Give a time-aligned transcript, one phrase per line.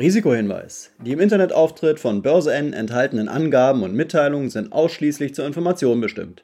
[0.00, 0.92] Risikohinweis.
[1.04, 6.42] Die im Internetauftritt von Börse N enthaltenen Angaben und Mitteilungen sind ausschließlich zur Information bestimmt.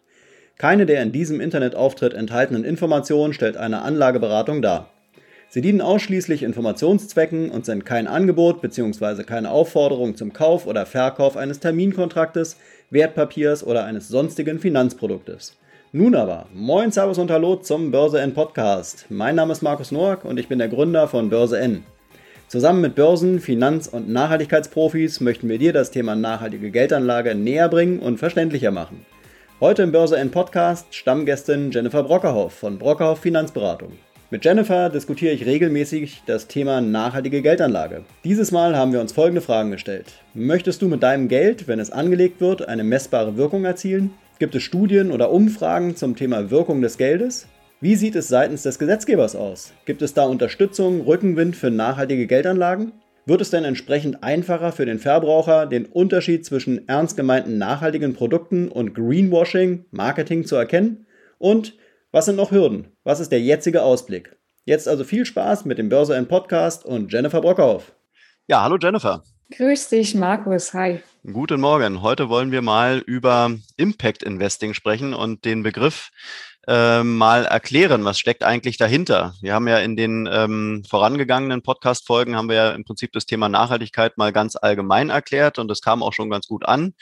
[0.59, 4.91] Keine der in diesem Internetauftritt enthaltenen Informationen stellt eine Anlageberatung dar.
[5.49, 9.23] Sie dienen ausschließlich Informationszwecken und sind kein Angebot bzw.
[9.23, 12.59] keine Aufforderung zum Kauf oder Verkauf eines Terminkontraktes,
[12.91, 15.57] Wertpapiers oder eines sonstigen Finanzproduktes.
[15.93, 19.07] Nun aber, moin, Servus und Hallo zum Börse N Podcast.
[19.09, 21.85] Mein Name ist Markus Noack und ich bin der Gründer von Börse N.
[22.49, 27.99] Zusammen mit Börsen-, Finanz- und Nachhaltigkeitsprofis möchten wir dir das Thema nachhaltige Geldanlage näher bringen
[27.99, 29.05] und verständlicher machen.
[29.59, 33.95] Heute im Börse N Podcast Stammgästin Jennifer Brockerhoff von Brockerhoff Finanzberatung.
[34.31, 38.05] Mit Jennifer diskutiere ich regelmäßig das Thema nachhaltige Geldanlage.
[38.23, 40.13] Dieses Mal haben wir uns folgende Fragen gestellt.
[40.33, 44.13] Möchtest du mit deinem Geld, wenn es angelegt wird, eine messbare Wirkung erzielen?
[44.39, 47.49] Gibt es Studien oder Umfragen zum Thema Wirkung des Geldes?
[47.79, 49.75] Wie sieht es seitens des Gesetzgebers aus?
[49.85, 52.93] Gibt es da Unterstützung, Rückenwind für nachhaltige Geldanlagen?
[53.27, 58.69] Wird es denn entsprechend einfacher für den Verbraucher, den Unterschied zwischen ernst gemeinten nachhaltigen Produkten
[58.69, 61.07] und Greenwashing, Marketing zu erkennen?
[61.37, 61.75] Und
[62.13, 62.97] was sind noch Hürden?
[63.05, 64.39] Was ist der jetzige Ausblick?
[64.65, 67.93] Jetzt also viel Spaß mit dem Börse N Podcast und Jennifer Brockhoff.
[68.47, 69.23] Ja, hallo Jennifer.
[69.55, 70.73] Grüß dich, Markus.
[70.73, 71.01] Hi.
[71.31, 72.01] Guten Morgen.
[72.01, 76.11] Heute wollen wir mal über Impact Investing sprechen und den Begriff
[76.67, 79.35] äh, mal erklären, was steckt eigentlich dahinter.
[79.41, 83.49] Wir haben ja in den ähm, vorangegangenen Podcast-Folgen haben wir ja im Prinzip das Thema
[83.49, 86.95] Nachhaltigkeit mal ganz allgemein erklärt und das kam auch schon ganz gut an.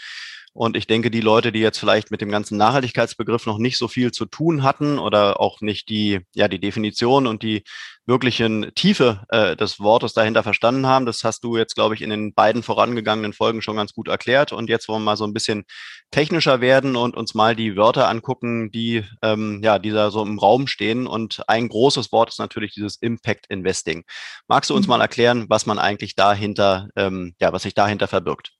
[0.55, 3.88] Und ich denke, die Leute, die jetzt vielleicht mit dem ganzen Nachhaltigkeitsbegriff noch nicht so
[3.88, 7.64] viel zu tun hatten oder auch nicht die, ja, die Definition und die
[8.06, 12.11] wirklichen Tiefe äh, des Wortes dahinter verstanden haben, das hast du jetzt, glaube ich, in
[12.11, 14.52] den beiden vorangegangenen Folgen schon ganz gut erklärt.
[14.52, 15.64] Und jetzt wollen wir mal so ein bisschen
[16.12, 20.39] technischer werden und uns mal die Wörter angucken, die, ähm, ja, die da so im
[20.39, 21.08] Raum stehen.
[21.08, 24.05] Und ein großes Wort ist natürlich dieses Impact Investing.
[24.46, 24.91] Magst du uns mhm.
[24.91, 28.52] mal erklären, was man eigentlich dahinter, ähm, ja, was sich dahinter verbirgt?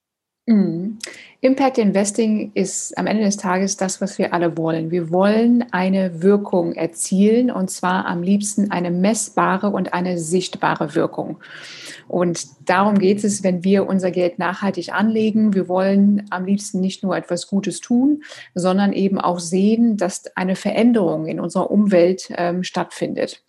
[0.47, 0.99] Mhm.
[1.41, 4.91] Impact Investing ist am Ende des Tages das, was wir alle wollen.
[4.91, 11.37] Wir wollen eine Wirkung erzielen und zwar am liebsten eine messbare und eine sichtbare Wirkung.
[12.07, 15.55] Und darum geht es, wenn wir unser Geld nachhaltig anlegen.
[15.55, 20.55] Wir wollen am liebsten nicht nur etwas Gutes tun, sondern eben auch sehen, dass eine
[20.55, 23.43] Veränderung in unserer Umwelt ähm, stattfindet.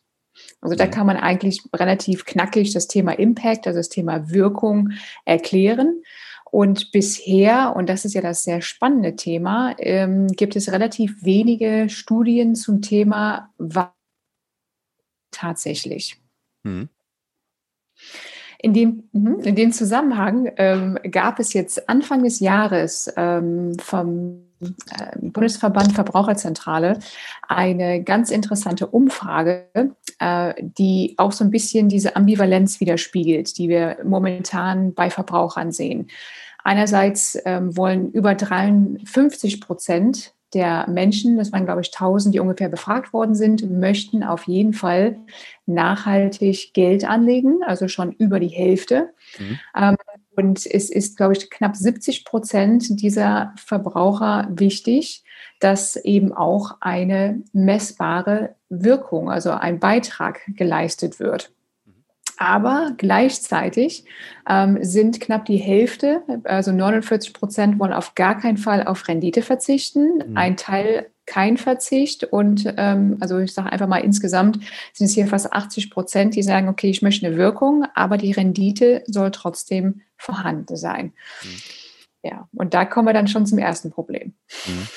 [0.61, 4.91] Also da kann man eigentlich relativ knackig das Thema Impact, also das Thema Wirkung
[5.25, 6.03] erklären.
[6.51, 11.89] Und bisher, und das ist ja das sehr spannende Thema, ähm, gibt es relativ wenige
[11.89, 13.89] Studien zum Thema was
[15.33, 16.21] tatsächlich.
[16.63, 16.89] Mhm.
[18.59, 24.46] In dem, mhm, in dem Zusammenhang ähm, gab es jetzt Anfang des Jahres ähm, vom
[25.21, 26.99] Bundesverband Verbraucherzentrale
[27.47, 29.69] eine ganz interessante Umfrage,
[30.19, 36.09] äh, die auch so ein bisschen diese Ambivalenz widerspiegelt, die wir momentan bei Verbrauchern sehen.
[36.65, 42.69] Einerseits ähm, wollen über 53 Prozent der Menschen, das waren glaube ich 1000, die ungefähr
[42.69, 45.19] befragt worden sind, möchten auf jeden Fall
[45.67, 49.11] nachhaltig Geld anlegen, also schon über die Hälfte.
[49.39, 49.59] Mhm.
[50.37, 55.25] Und es ist, glaube ich, knapp 70 Prozent dieser Verbraucher wichtig,
[55.61, 61.53] dass eben auch eine messbare Wirkung, also ein Beitrag geleistet wird.
[62.37, 64.05] Aber gleichzeitig
[64.49, 69.43] ähm, sind knapp die Hälfte, also 49 Prozent, wollen auf gar keinen Fall auf Rendite
[69.43, 70.23] verzichten.
[70.31, 70.37] Mhm.
[70.37, 74.61] Ein Teil kein Verzicht und ähm, also ich sage einfach mal insgesamt
[74.93, 78.31] sind es hier fast 80 Prozent, die sagen, okay, ich möchte eine Wirkung, aber die
[78.31, 81.13] Rendite soll trotzdem vorhanden sein.
[81.43, 81.49] Mhm.
[82.23, 84.35] Ja, und da kommen wir dann schon zum ersten Problem.
[84.67, 84.89] Mhm.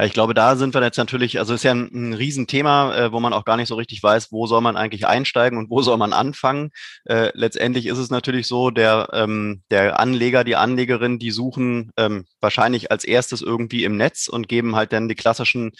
[0.00, 3.20] Ich glaube, da sind wir jetzt natürlich, also ist ja ein, ein Riesenthema, äh, wo
[3.20, 5.96] man auch gar nicht so richtig weiß, wo soll man eigentlich einsteigen und wo soll
[5.96, 6.70] man anfangen.
[7.04, 12.24] Äh, letztendlich ist es natürlich so, der, ähm, der Anleger, die Anlegerin, die suchen ähm,
[12.40, 15.72] wahrscheinlich als erstes irgendwie im Netz und geben halt dann die klassischen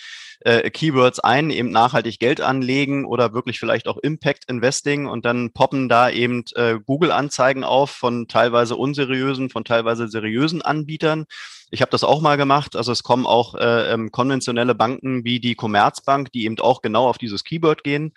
[0.44, 5.53] äh, Keywords ein, eben nachhaltig Geld anlegen oder wirklich vielleicht auch Impact Investing und dann
[5.53, 11.26] poppen da eben äh, Google-Anzeigen auf von teilweise unseriösen, von teilweise seriösen Anbietern.
[11.73, 12.77] Ich habe das auch mal gemacht.
[12.77, 17.09] Also es kommen auch äh, ähm, konventionelle Banken wie die Commerzbank, die eben auch genau
[17.09, 18.13] auf dieses Keyword gehen.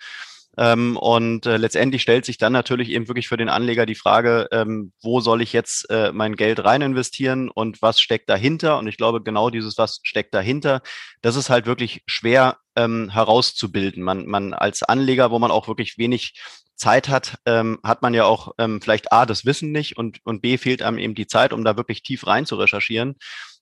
[0.58, 4.46] Ähm, und äh, letztendlich stellt sich dann natürlich eben wirklich für den Anleger die Frage,
[4.52, 8.78] ähm, wo soll ich jetzt äh, mein Geld rein investieren und was steckt dahinter?
[8.78, 10.82] Und ich glaube, genau dieses, was steckt dahinter,
[11.22, 14.02] das ist halt wirklich schwer ähm, herauszubilden.
[14.02, 16.34] Man, man als Anleger, wo man auch wirklich wenig
[16.76, 20.42] Zeit hat, ähm, hat man ja auch ähm, vielleicht A, das Wissen nicht und, und
[20.42, 23.16] B, fehlt einem eben die Zeit, um da wirklich tief rein zu recherchieren.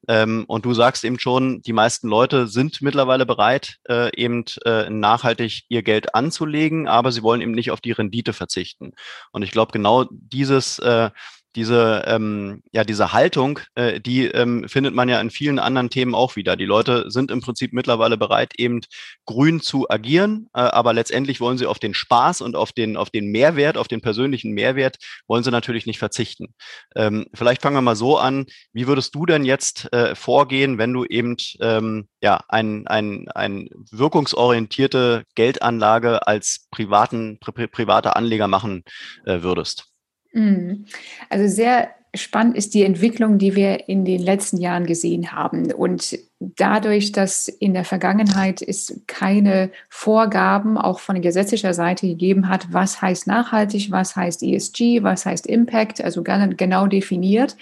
[0.08, 4.90] Ähm, und du sagst eben schon, die meisten Leute sind mittlerweile bereit, äh, eben äh,
[4.90, 8.92] nachhaltig ihr Geld anzulegen, aber sie wollen eben nicht auf die Rendite verzichten.
[9.32, 11.10] Und ich glaube, genau dieses äh,
[11.56, 16.14] diese, ähm, ja, diese Haltung, äh, die ähm, findet man ja in vielen anderen Themen
[16.14, 16.56] auch wieder.
[16.56, 18.80] Die Leute sind im Prinzip mittlerweile bereit, eben
[19.24, 23.10] grün zu agieren, äh, aber letztendlich wollen sie auf den Spaß und auf den, auf
[23.10, 24.96] den Mehrwert, auf den persönlichen Mehrwert,
[25.28, 26.54] wollen sie natürlich nicht verzichten.
[26.96, 28.46] Ähm, vielleicht fangen wir mal so an.
[28.72, 33.68] Wie würdest du denn jetzt äh, vorgehen, wenn du eben ähm, ja, ein, ein, ein
[33.90, 38.82] wirkungsorientierte Geldanlage als privaten, pri private Anleger machen
[39.24, 39.93] äh, würdest?
[40.34, 40.84] Mhm.
[41.30, 45.72] Also sehr spannend ist die Entwicklung, die wir in den letzten Jahren gesehen haben.
[45.72, 52.72] Und dadurch, dass in der Vergangenheit es keine Vorgaben auch von gesetzlicher Seite gegeben hat,
[52.72, 57.56] was heißt nachhaltig, was heißt ESG, was heißt Impact, also genau definiert,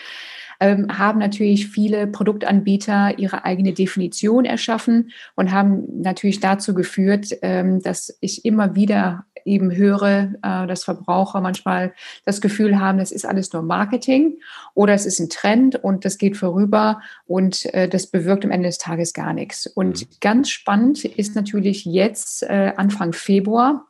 [0.63, 7.83] ähm, haben natürlich viele Produktanbieter ihre eigene Definition erschaffen und haben natürlich dazu geführt, ähm,
[7.83, 11.95] dass ich immer wieder eben höre, äh, dass Verbraucher manchmal
[12.25, 14.39] das Gefühl haben, es ist alles nur Marketing
[14.75, 18.69] oder es ist ein Trend und das geht vorüber und äh, das bewirkt am Ende
[18.69, 19.67] des Tages gar nichts.
[19.67, 20.07] Und mhm.
[20.21, 23.89] ganz spannend ist natürlich jetzt äh, Anfang Februar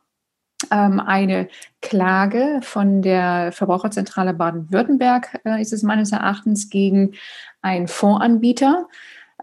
[0.71, 1.47] eine
[1.81, 7.13] Klage von der Verbraucherzentrale Baden-Württemberg, äh, ist es meines Erachtens, gegen
[7.61, 8.87] einen Fondsanbieter,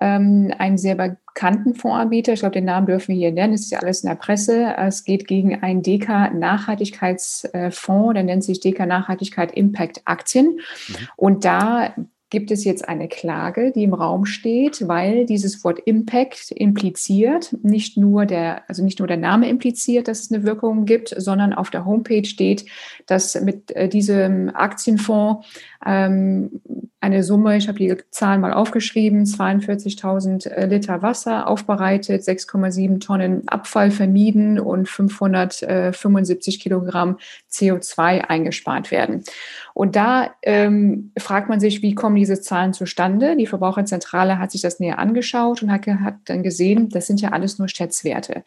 [0.00, 2.32] ähm, einen sehr bekannten Fondsanbieter.
[2.32, 3.54] Ich glaube, den Namen dürfen wir hier nennen.
[3.54, 4.74] Es ist ja alles in der Presse.
[4.76, 10.60] Es geht gegen einen DK-Nachhaltigkeitsfonds, der nennt sich DK Nachhaltigkeit Impact Aktien.
[10.88, 11.08] Mhm.
[11.16, 11.94] Und da
[12.30, 17.96] gibt es jetzt eine Klage, die im Raum steht, weil dieses Wort Impact impliziert, nicht
[17.96, 21.70] nur der, also nicht nur der Name impliziert, dass es eine Wirkung gibt, sondern auf
[21.70, 22.66] der Homepage steht,
[23.06, 25.46] dass mit äh, diesem Aktienfonds
[25.84, 26.60] ähm,
[27.02, 33.48] eine Summe, ich habe die Zahlen mal aufgeschrieben, 42.000 äh, Liter Wasser aufbereitet, 6,7 Tonnen
[33.48, 37.16] Abfall vermieden und 575 Kilogramm
[37.50, 39.24] CO2 eingespart werden.
[39.72, 43.34] Und da ähm, fragt man sich, wie kommen diese Zahlen zustande?
[43.34, 47.30] Die Verbraucherzentrale hat sich das näher angeschaut und hat, hat dann gesehen, das sind ja
[47.30, 48.44] alles nur Schätzwerte.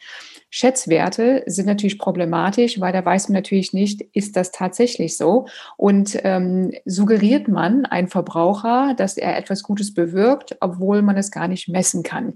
[0.56, 5.48] Schätzwerte sind natürlich problematisch, weil da weiß man natürlich nicht, ist das tatsächlich so?
[5.78, 11.48] Und ähm, suggeriert man einen Verbraucher, dass er etwas Gutes bewirkt, obwohl man es gar
[11.48, 12.36] nicht messen kann.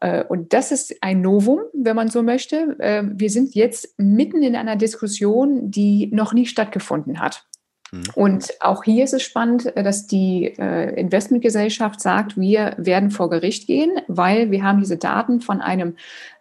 [0.00, 2.76] Äh, und das ist ein Novum, wenn man so möchte.
[2.78, 7.48] Äh, wir sind jetzt mitten in einer Diskussion, die noch nie stattgefunden hat.
[7.92, 8.04] Mhm.
[8.14, 13.30] Und auch hier ist es spannend, äh, dass die äh, Investmentgesellschaft sagt, wir werden vor
[13.30, 15.96] Gericht gehen, weil wir haben diese Daten von einem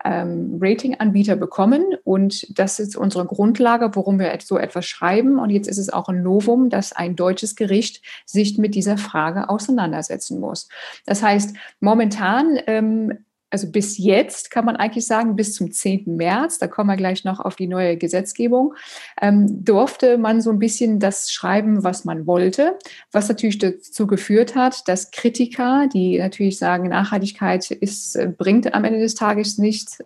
[0.05, 5.39] ähm, Ratinganbieter bekommen und das ist unsere Grundlage, worum wir so etwas schreiben.
[5.39, 9.49] Und jetzt ist es auch ein Novum, dass ein deutsches Gericht sich mit dieser Frage
[9.49, 10.69] auseinandersetzen muss.
[11.05, 16.15] Das heißt, momentan ähm, also bis jetzt kann man eigentlich sagen, bis zum 10.
[16.15, 18.75] März, da kommen wir gleich noch auf die neue Gesetzgebung,
[19.21, 22.77] ähm, durfte man so ein bisschen das schreiben, was man wollte,
[23.11, 28.83] was natürlich dazu geführt hat, dass Kritiker, die natürlich sagen, Nachhaltigkeit ist, äh, bringt am
[28.83, 30.03] Ende des Tages nichts,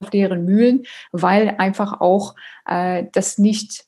[0.00, 3.86] auf deren Mühlen, weil einfach auch äh, das nicht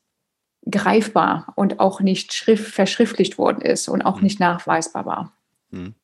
[0.69, 4.25] greifbar und auch nicht schrift, verschriftlicht worden ist und auch mhm.
[4.25, 5.33] nicht nachweisbar war.
[5.71, 5.95] Mhm.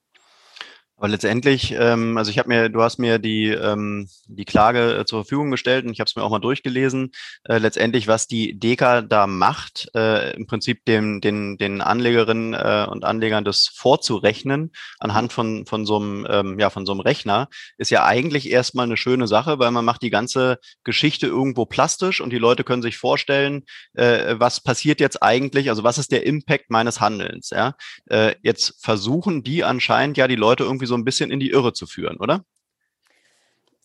[0.98, 5.04] Aber letztendlich, ähm, also ich habe mir, du hast mir die, ähm, die Klage äh,
[5.04, 7.12] zur Verfügung gestellt und ich habe es mir auch mal durchgelesen.
[7.44, 12.86] Äh, letztendlich, was die Deka da macht, äh, im Prinzip dem, den, den Anlegerinnen äh,
[12.88, 17.48] und Anlegern das vorzurechnen anhand von, von so einem, ähm, ja, von so einem Rechner,
[17.76, 22.22] ist ja eigentlich erstmal eine schöne Sache, weil man macht die ganze Geschichte irgendwo plastisch
[22.22, 26.24] und die Leute können sich vorstellen, äh, was passiert jetzt eigentlich, also was ist der
[26.24, 27.50] Impact meines Handelns.
[27.50, 27.74] Ja?
[28.08, 31.50] Äh, jetzt versuchen die anscheinend ja die Leute irgendwie irgendwie so ein bisschen in die
[31.50, 32.44] Irre zu führen, oder?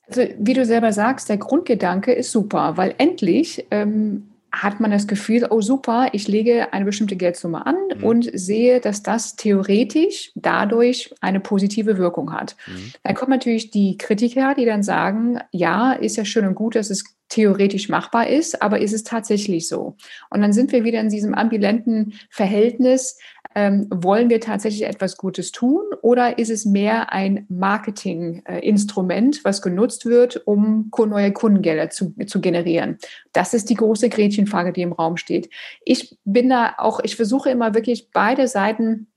[0.08, 5.08] Also, wie du selber sagst, der Grundgedanke ist super, weil endlich ähm, hat man das
[5.08, 8.04] Gefühl, oh super, ich lege eine bestimmte Geldsumme an mhm.
[8.04, 12.58] und sehe, dass das theoretisch dadurch eine positive Wirkung hat.
[12.68, 12.94] Mhm.
[13.04, 16.90] Dann kommen natürlich die Kritiker, die dann sagen, ja, ist ja schön und gut, dass
[16.90, 19.96] es theoretisch machbar ist, aber ist es tatsächlich so?
[20.30, 23.18] Und dann sind wir wieder in diesem ambivalenten Verhältnis,
[23.56, 30.06] ähm, wollen wir tatsächlich etwas Gutes tun oder ist es mehr ein Marketinginstrument, was genutzt
[30.06, 32.98] wird, um neue Kundengelder zu, zu generieren?
[33.34, 35.50] Das ist die große Gretchenfrage, die im Raum steht.
[35.84, 39.08] Ich bin da auch, ich versuche immer wirklich beide Seiten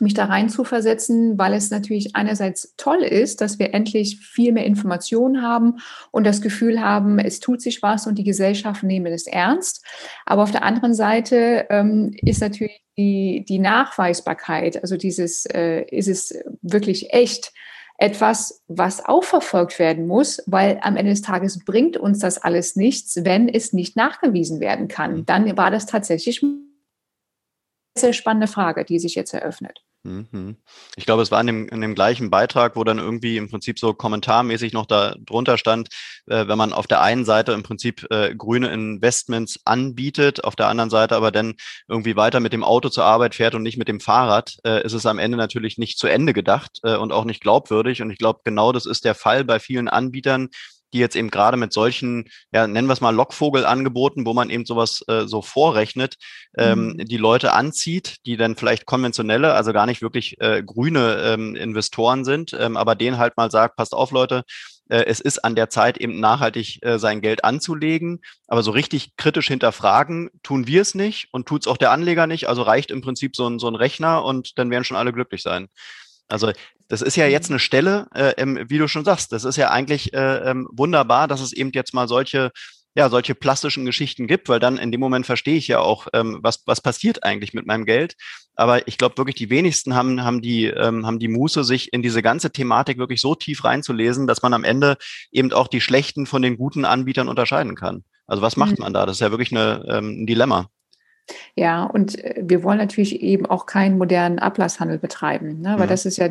[0.00, 4.52] mich da rein zu versetzen, weil es natürlich einerseits toll ist, dass wir endlich viel
[4.52, 5.76] mehr Informationen haben
[6.10, 9.84] und das Gefühl haben, es tut sich was und die Gesellschaft nehmen es ernst.
[10.26, 16.08] Aber auf der anderen Seite ähm, ist natürlich die, die Nachweisbarkeit, also dieses, äh, ist
[16.08, 17.52] es wirklich echt,
[18.00, 22.74] etwas, was auch verfolgt werden muss, weil am Ende des Tages bringt uns das alles
[22.74, 25.18] nichts, wenn es nicht nachgewiesen werden kann.
[25.18, 25.26] Mhm.
[25.26, 26.60] Dann war das tatsächlich eine
[27.96, 29.84] sehr spannende Frage, die sich jetzt eröffnet.
[30.02, 30.56] Mhm.
[30.96, 33.78] Ich glaube, es war in dem, in dem gleichen Beitrag, wo dann irgendwie im Prinzip
[33.78, 35.88] so kommentarmäßig noch da drunter stand,
[36.26, 40.68] äh, wenn man auf der einen Seite im Prinzip äh, grüne Investments anbietet, auf der
[40.68, 41.54] anderen Seite aber dann
[41.86, 44.94] irgendwie weiter mit dem Auto zur Arbeit fährt und nicht mit dem Fahrrad, äh, ist
[44.94, 48.00] es am Ende natürlich nicht zu Ende gedacht äh, und auch nicht glaubwürdig.
[48.00, 50.48] Und ich glaube, genau das ist der Fall bei vielen Anbietern,
[50.92, 54.64] die jetzt eben gerade mit solchen, ja, nennen wir es mal Lockvogelangeboten, wo man eben
[54.64, 56.16] sowas äh, so vorrechnet,
[56.56, 57.04] ähm, mhm.
[57.04, 62.24] die Leute anzieht, die dann vielleicht konventionelle, also gar nicht wirklich äh, grüne ähm, Investoren
[62.24, 64.44] sind, ähm, aber denen halt mal sagt, passt auf Leute,
[64.90, 69.16] äh, es ist an der Zeit eben nachhaltig äh, sein Geld anzulegen, aber so richtig
[69.16, 72.90] kritisch hinterfragen tun wir es nicht und tut es auch der Anleger nicht, also reicht
[72.90, 75.68] im Prinzip so ein, so ein Rechner und dann werden schon alle glücklich sein.
[76.30, 76.52] Also
[76.88, 77.54] das ist ja jetzt mhm.
[77.54, 78.34] eine Stelle, äh,
[78.68, 81.94] wie du schon sagst, das ist ja eigentlich äh, ähm, wunderbar, dass es eben jetzt
[81.94, 82.50] mal solche
[82.96, 86.40] ja, solche plastischen Geschichten gibt, weil dann in dem Moment verstehe ich ja auch, ähm,
[86.42, 88.16] was, was passiert eigentlich mit meinem Geld.
[88.56, 92.02] Aber ich glaube wirklich, die wenigsten haben, haben, die, ähm, haben die Muße, sich in
[92.02, 94.96] diese ganze Thematik wirklich so tief reinzulesen, dass man am Ende
[95.30, 98.02] eben auch die schlechten von den guten Anbietern unterscheiden kann.
[98.26, 98.84] Also was macht mhm.
[98.84, 99.06] man da?
[99.06, 100.68] Das ist ja wirklich eine, ähm, ein Dilemma.
[101.54, 105.74] Ja, und äh, wir wollen natürlich eben auch keinen modernen Ablasshandel betreiben, ne?
[105.78, 105.90] weil mhm.
[105.90, 106.28] das ist ja,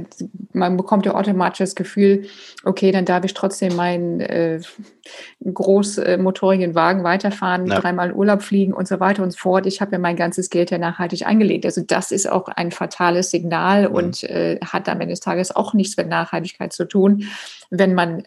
[0.53, 2.25] man bekommt ja automatisch das Gefühl,
[2.63, 4.60] okay, dann darf ich trotzdem meinen äh,
[5.44, 7.79] großmotorigen Wagen weiterfahren, ja.
[7.79, 9.65] dreimal in Urlaub fliegen und so weiter und so fort.
[9.65, 11.65] Ich habe ja mein ganzes Geld ja nachhaltig eingelegt.
[11.65, 13.96] Also das ist auch ein fatales Signal mhm.
[13.96, 17.24] und äh, hat am Ende des Tages auch nichts mit Nachhaltigkeit zu tun,
[17.70, 18.24] wenn man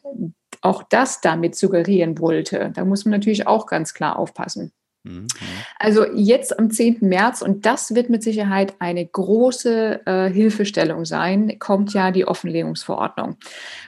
[0.60, 2.70] auch das damit suggerieren wollte.
[2.74, 4.72] Da muss man natürlich auch ganz klar aufpassen.
[5.04, 5.26] Mhm.
[5.78, 6.98] Also jetzt am 10.
[7.00, 13.36] März, und das wird mit Sicherheit eine große äh, Hilfestellung sein, kommt ja die Offenlegungsverordnung.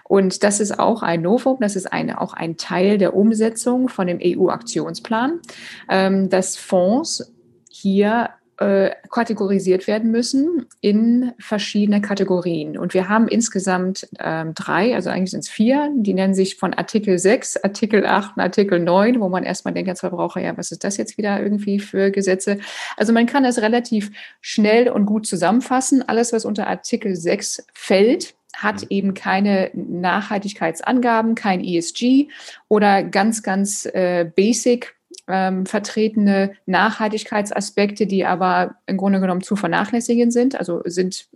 [0.02, 4.06] Und das ist auch ein Novum, das ist eine, auch ein Teil der Umsetzung von
[4.06, 5.40] dem EU-Aktionsplan,
[5.88, 7.33] ähm, dass Fonds
[7.71, 12.78] hier äh, kategorisiert werden müssen in verschiedene Kategorien.
[12.78, 16.75] Und wir haben insgesamt ähm, drei, also eigentlich sind es vier, die nennen sich von
[16.75, 20.70] Artikel 6, Artikel 8 und Artikel 9, wo man erstmal denkt als Verbraucher, ja, was
[20.70, 22.58] ist das jetzt wieder irgendwie für Gesetze?
[22.96, 26.06] Also man kann das relativ schnell und gut zusammenfassen.
[26.06, 28.88] Alles, was unter Artikel 6 fällt, hat mhm.
[28.90, 32.28] eben keine Nachhaltigkeitsangaben, kein ESG
[32.68, 34.94] oder ganz, ganz äh, basic
[35.28, 41.28] ähm, vertretene Nachhaltigkeitsaspekte, die aber im Grunde genommen zu vernachlässigen sind, also sind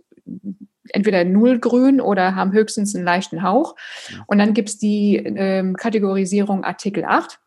[0.91, 3.75] entweder null grün oder haben höchstens einen leichten Hauch.
[4.27, 7.39] Und dann gibt es die ähm, Kategorisierung Artikel 8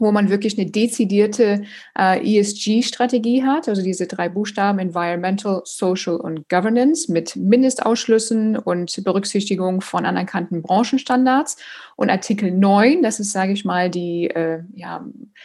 [0.00, 1.62] wo man wirklich eine dezidierte
[1.96, 9.80] äh, ESG-Strategie hat, also diese drei Buchstaben Environmental, Social und Governance mit Mindestausschlüssen und Berücksichtigung
[9.80, 11.56] von anerkannten Branchenstandards.
[11.96, 15.04] Und Artikel 9, das ist, sage ich mal, die äh, ja,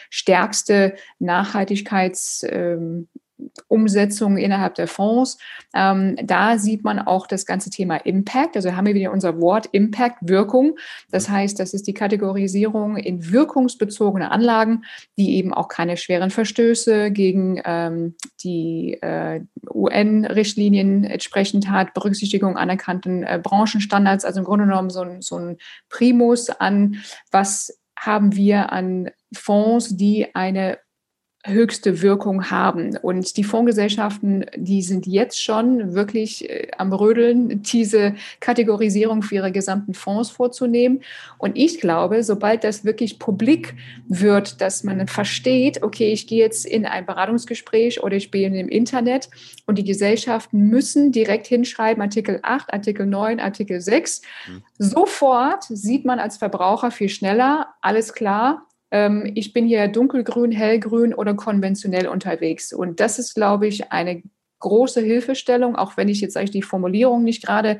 [0.09, 3.07] stärkste Nachhaltigkeits- ähm,
[3.67, 5.37] Umsetzung innerhalb der Fonds.
[5.73, 8.55] Ähm, da sieht man auch das ganze Thema Impact.
[8.55, 10.77] Also haben wir wieder unser Wort Impact, Wirkung.
[11.11, 14.83] Das heißt, das ist die Kategorisierung in wirkungsbezogene Anlagen,
[15.17, 23.23] die eben auch keine schweren Verstöße gegen ähm, die äh, UN-Richtlinien entsprechend hat, Berücksichtigung anerkannten
[23.23, 24.25] äh, Branchenstandards.
[24.25, 25.57] Also im Grunde genommen so ein, so ein
[25.89, 26.97] Primus an,
[27.31, 30.77] was haben wir an Fonds, die eine
[31.45, 32.97] höchste Wirkung haben.
[32.97, 39.51] Und die Fondsgesellschaften, die sind jetzt schon wirklich äh, am Rödeln, diese Kategorisierung für ihre
[39.51, 41.01] gesamten Fonds vorzunehmen.
[41.37, 43.75] Und ich glaube, sobald das wirklich publik
[44.07, 48.69] wird, dass man versteht, okay, ich gehe jetzt in ein Beratungsgespräch oder ich bin im
[48.69, 49.29] Internet
[49.65, 54.21] und die Gesellschaften müssen direkt hinschreiben, Artikel 8, Artikel 9, Artikel 6.
[54.47, 54.63] Mhm.
[54.77, 61.13] Sofort sieht man als Verbraucher viel schneller, alles klar, ähm, ich bin hier dunkelgrün, hellgrün
[61.13, 62.73] oder konventionell unterwegs.
[62.73, 64.23] Und das ist, glaube ich, eine
[64.59, 67.79] große Hilfestellung, auch wenn ich jetzt eigentlich die Formulierung nicht gerade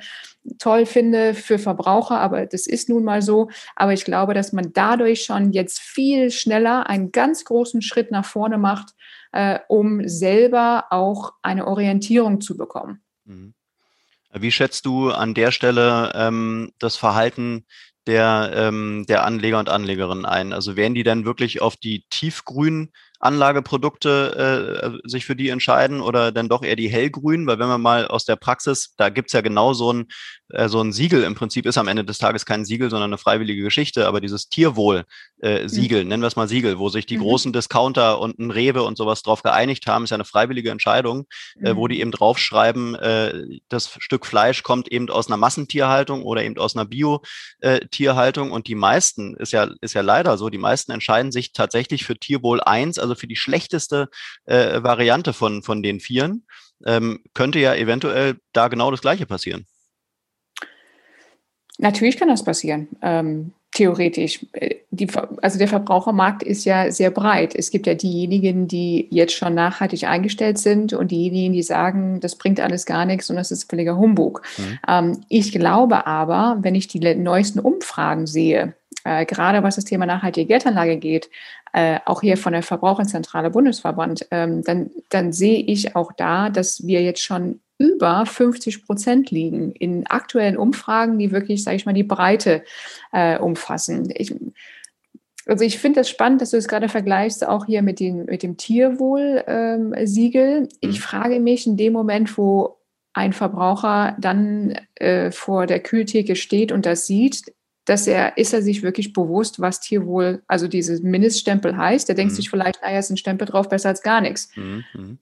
[0.59, 3.49] toll finde für Verbraucher, aber das ist nun mal so.
[3.75, 8.25] Aber ich glaube, dass man dadurch schon jetzt viel schneller einen ganz großen Schritt nach
[8.25, 8.89] vorne macht,
[9.31, 13.01] äh, um selber auch eine Orientierung zu bekommen.
[13.23, 13.53] Mhm.
[14.37, 17.65] Wie schätzt du an der Stelle ähm, das Verhalten
[18.07, 20.53] der, ähm, der Anleger und Anlegerinnen ein?
[20.53, 26.31] Also werden die dann wirklich auf die tiefgrünen Anlageprodukte äh, sich für die entscheiden oder
[26.31, 27.47] dann doch eher die hellgrünen?
[27.47, 30.07] Weil wenn man mal aus der Praxis, da gibt's ja genau so ein,
[30.49, 33.17] äh, so ein Siegel, im Prinzip ist am Ende des Tages kein Siegel, sondern eine
[33.17, 36.09] freiwillige Geschichte, aber dieses Tierwohl-Siegel, äh, mhm.
[36.09, 37.23] nennen wir es mal Siegel, wo sich die mhm.
[37.23, 41.25] großen Discounter und ein Rewe und sowas drauf geeinigt haben, ist ja eine freiwillige Entscheidung,
[41.55, 41.65] mhm.
[41.65, 42.01] äh, wo die mhm.
[42.01, 46.85] eben draufschreiben, äh, das Stück Fleisch kommt eben aus einer Massentierhaltung oder eben aus einer
[46.85, 52.05] Bio-Tierhaltung und die meisten, ist ja, ist ja leider so, die meisten entscheiden sich tatsächlich
[52.05, 54.09] für Tierwohl 1, also für die schlechteste
[54.45, 56.45] äh, Variante von, von den Vieren.
[56.85, 59.65] Ähm, könnte ja eventuell da genau das Gleiche passieren.
[61.77, 62.87] Natürlich kann das passieren.
[63.01, 64.45] Ähm, theoretisch.
[64.53, 65.07] Äh, die,
[65.41, 67.53] also der Verbrauchermarkt ist ja sehr breit.
[67.53, 72.37] Es gibt ja diejenigen, die jetzt schon nachhaltig eingestellt sind und diejenigen, die sagen, das
[72.37, 74.41] bringt alles gar nichts und das ist völliger Humbug.
[74.57, 74.79] Mhm.
[74.87, 80.05] Ähm, ich glaube aber, wenn ich die neuesten Umfragen sehe, äh, gerade was das Thema
[80.05, 81.29] nachhaltige Geldanlage geht,
[81.73, 86.87] äh, auch hier von der Verbraucherzentrale Bundesverband, ähm, dann, dann sehe ich auch da, dass
[86.87, 91.93] wir jetzt schon über 50 Prozent liegen in aktuellen Umfragen, die wirklich, sage ich mal,
[91.93, 92.63] die Breite
[93.11, 94.11] äh, umfassen.
[94.15, 94.33] Ich,
[95.45, 98.43] also ich finde das spannend, dass du es gerade vergleichst, auch hier mit, den, mit
[98.43, 100.57] dem Tierwohl-Siegel.
[100.57, 101.01] Ähm, ich mhm.
[101.01, 102.77] frage mich in dem Moment, wo
[103.13, 107.43] ein Verbraucher dann äh, vor der Kühltheke steht und das sieht,
[107.85, 112.09] dass er, ist er sich wirklich bewusst, was Tierwohl, also dieses Mindeststempel heißt.
[112.09, 112.35] Er denkt mhm.
[112.35, 114.49] sich vielleicht, naja, ist ein Stempel drauf, besser als gar nichts.
[114.55, 115.19] Mhm.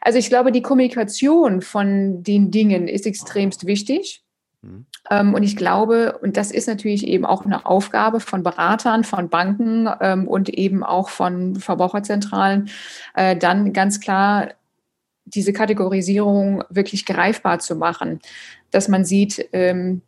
[0.00, 4.22] Also ich glaube, die Kommunikation von den Dingen ist extremst wichtig.
[4.62, 4.86] Mhm.
[5.10, 9.28] Ähm, und ich glaube, und das ist natürlich eben auch eine Aufgabe von Beratern, von
[9.28, 12.70] Banken ähm, und eben auch von Verbraucherzentralen,
[13.14, 14.50] äh, dann ganz klar
[15.24, 18.20] diese Kategorisierung wirklich greifbar zu machen,
[18.70, 20.02] dass man sieht, ähm,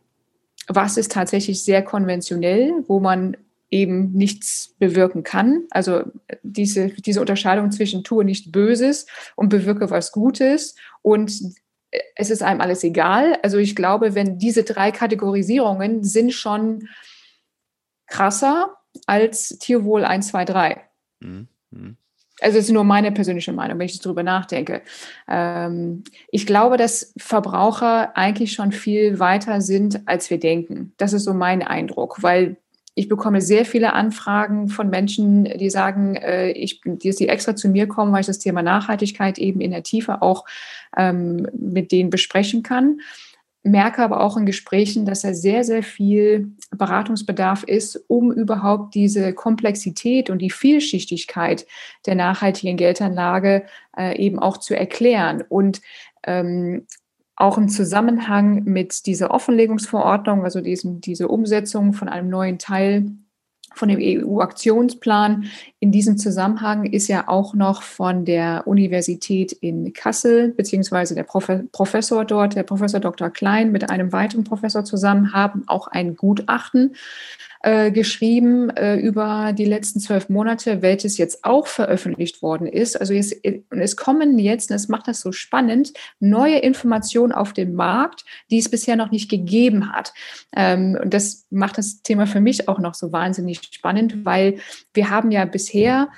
[0.67, 3.37] was ist tatsächlich sehr konventionell, wo man
[3.75, 5.65] eben nichts bewirken kann.
[5.69, 6.03] Also
[6.43, 9.05] diese, diese Unterscheidung zwischen tue nichts Böses
[9.35, 11.31] und bewirke was Gutes und
[12.15, 13.37] es ist einem alles egal.
[13.43, 16.87] Also ich glaube, wenn diese drei Kategorisierungen sind schon
[18.07, 18.77] krasser
[19.07, 20.81] als Tierwohl 1, 2, 3.
[21.19, 21.47] Mhm.
[22.41, 24.81] Also es ist nur meine persönliche Meinung, wenn ich darüber nachdenke.
[25.27, 30.93] Ähm, ich glaube, dass Verbraucher eigentlich schon viel weiter sind, als wir denken.
[30.97, 32.57] Das ist so mein Eindruck, weil
[32.95, 37.67] ich bekomme sehr viele Anfragen von Menschen, die sagen, äh, ich, die, die extra zu
[37.67, 40.45] mir kommen, weil ich das Thema Nachhaltigkeit eben in der Tiefe auch
[40.95, 43.01] ähm, mit denen besprechen kann.
[43.63, 49.33] Merke aber auch in Gesprächen, dass da sehr, sehr viel Beratungsbedarf ist, um überhaupt diese
[49.33, 51.65] Komplexität und die Vielschichtigkeit
[52.05, 53.65] der nachhaltigen Geldanlage
[53.97, 55.43] äh, eben auch zu erklären.
[55.49, 55.81] Und
[56.25, 56.85] ähm,
[57.35, 63.11] auch im Zusammenhang mit dieser Offenlegungsverordnung, also diesem, diese Umsetzung von einem neuen Teil
[63.73, 65.45] von dem EU-Aktionsplan.
[65.79, 72.23] In diesem Zusammenhang ist ja auch noch von der Universität in Kassel, beziehungsweise der Professor
[72.23, 73.29] dort, der Professor Dr.
[73.29, 76.95] Klein, mit einem weiteren Professor zusammen haben auch ein Gutachten
[77.65, 82.95] äh, geschrieben äh, über die letzten zwölf Monate, welches jetzt auch veröffentlicht worden ist.
[82.95, 87.53] Also jetzt, und es kommen jetzt, und es macht das so spannend, neue Informationen auf
[87.53, 90.13] den Markt, die es bisher noch nicht gegeben hat.
[90.55, 94.59] Ähm, und das macht das Thema für mich auch noch so wahnsinnig spannend, weil
[94.93, 96.09] wir haben ja bisher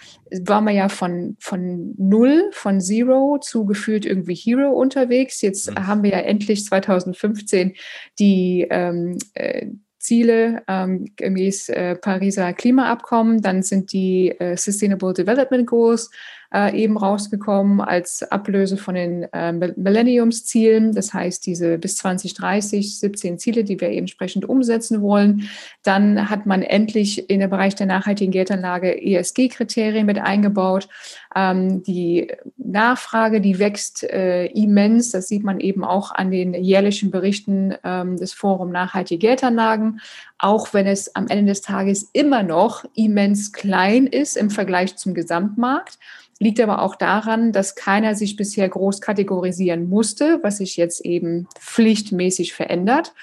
[0.42, 5.42] waren wir ja von, von Null, von Zero zu gefühlt irgendwie Hero unterwegs.
[5.42, 5.88] Jetzt mhm.
[5.88, 7.76] haben wir ja endlich 2015
[8.20, 9.68] die, ähm, äh,
[10.08, 13.42] Ziele ähm, gemäß äh, Pariser Klimaabkommen.
[13.42, 16.10] Dann sind die äh, Sustainable Development Goals
[16.54, 20.94] äh, eben rausgekommen als Ablöse von den äh, Millenniumszielen.
[20.94, 25.50] Das heißt, diese bis 2030 17 Ziele, die wir eben entsprechend umsetzen wollen.
[25.84, 30.88] Dann hat man endlich in der Bereich der nachhaltigen Geldanlage ESG-Kriterien mit eingebaut.
[31.36, 35.12] Ähm, die Nachfrage, die wächst äh, immens.
[35.12, 40.00] Das sieht man eben auch an den jährlichen Berichten ähm, des Forum Nachhaltige Geldanlagen.
[40.40, 45.14] Auch wenn es am Ende des Tages immer noch immens klein ist im Vergleich zum
[45.14, 46.00] Gesamtmarkt.
[46.40, 51.48] Liegt aber auch daran, dass keiner sich bisher groß kategorisieren musste, was sich jetzt eben
[51.60, 53.14] pflichtmäßig verändert.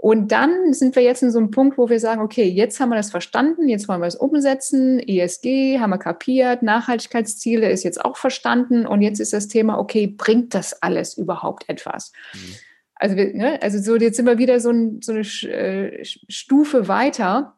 [0.00, 2.90] Und dann sind wir jetzt in so einem Punkt, wo wir sagen, okay, jetzt haben
[2.90, 8.04] wir das verstanden, jetzt wollen wir es umsetzen, ESG haben wir kapiert, Nachhaltigkeitsziele ist jetzt
[8.04, 12.12] auch verstanden und jetzt ist das Thema, okay, bringt das alles überhaupt etwas?
[12.32, 12.54] Mhm.
[12.94, 17.57] Also, ne, also so jetzt sind wir wieder so, ein, so eine äh, Stufe weiter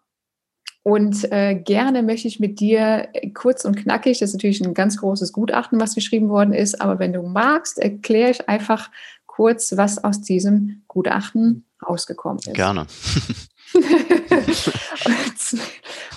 [0.82, 4.74] und äh, gerne möchte ich mit dir äh, kurz und knackig, das ist natürlich ein
[4.74, 8.90] ganz großes Gutachten, was geschrieben worden ist, aber wenn du magst, erkläre ich einfach
[9.26, 12.54] kurz, was aus diesem Gutachten rausgekommen ist.
[12.54, 12.86] Gerne.
[13.74, 15.60] und,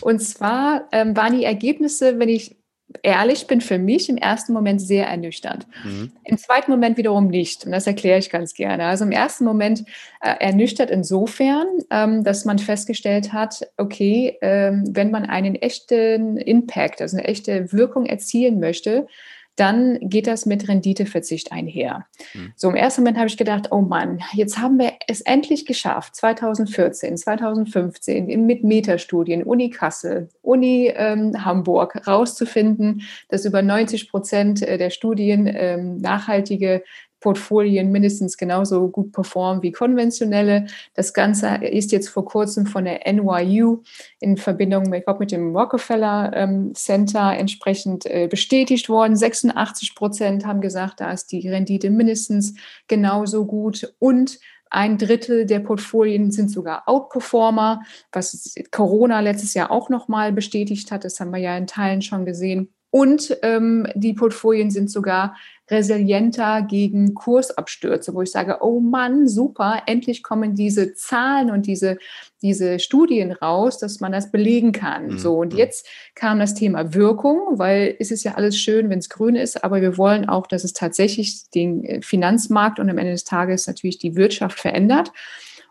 [0.01, 2.57] und, zwar ähm, waren die Ergebnisse, wenn ich
[3.01, 5.65] ehrlich bin, für mich im ersten Moment sehr ernüchternd.
[5.83, 6.11] Mhm.
[6.23, 7.65] Im zweiten Moment wiederum nicht.
[7.65, 8.85] Und das erkläre ich ganz gerne.
[8.85, 9.83] Also im ersten Moment
[10.21, 17.01] äh, ernüchtert insofern, ähm, dass man festgestellt hat, okay, ähm, wenn man einen echten Impact,
[17.01, 19.07] also eine echte Wirkung erzielen möchte,
[19.55, 22.05] dann geht das mit Renditeverzicht einher.
[22.33, 22.53] Mhm.
[22.55, 26.15] So im ersten Moment habe ich gedacht, oh Mann, jetzt haben wir es endlich geschafft,
[26.15, 34.77] 2014, 2015 mit Metastudien, Uni Kassel, Uni ähm, Hamburg, rauszufinden, dass über 90 Prozent äh,
[34.77, 36.83] der Studien ähm, nachhaltige
[37.23, 40.67] Portfolien mindestens genauso gut performen wie konventionelle.
[40.93, 43.81] Das Ganze ist jetzt vor kurzem von der NYU
[44.19, 49.15] in Verbindung mit, mit dem Rockefeller ähm, Center entsprechend äh, bestätigt worden.
[49.15, 52.55] 86 Prozent haben gesagt, da ist die Rendite mindestens
[52.89, 54.37] genauso gut und
[54.69, 61.05] ein Drittel der Portfolien sind sogar Outperformer, was Corona letztes Jahr auch nochmal bestätigt hat.
[61.05, 62.73] Das haben wir ja in Teilen schon gesehen.
[62.89, 65.35] Und ähm, die Portfolien sind sogar
[65.73, 71.97] resilienter gegen Kursabstürze, wo ich sage, oh Mann, super, endlich kommen diese Zahlen und diese,
[72.41, 75.07] diese Studien raus, dass man das belegen kann.
[75.07, 75.17] Mhm.
[75.17, 75.59] So, und mhm.
[75.59, 79.63] jetzt kam das Thema Wirkung, weil es ist ja alles schön, wenn es grün ist,
[79.63, 83.67] aber wir wollen auch, dass es tatsächlich den äh, Finanzmarkt und am Ende des Tages
[83.67, 85.11] natürlich die Wirtschaft verändert.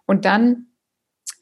[0.06, 0.66] Und dann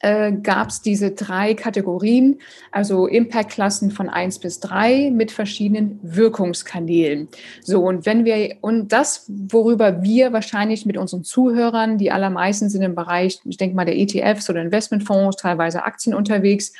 [0.01, 2.39] äh, gab es diese drei Kategorien,
[2.71, 7.27] also Impact-Klassen von eins bis drei mit verschiedenen Wirkungskanälen.
[7.63, 12.81] So, und wenn wir, und das, worüber wir wahrscheinlich mit unseren Zuhörern, die allermeisten sind
[12.81, 16.73] im Bereich, ich denke mal, der ETFs oder Investmentfonds, teilweise Aktien unterwegs,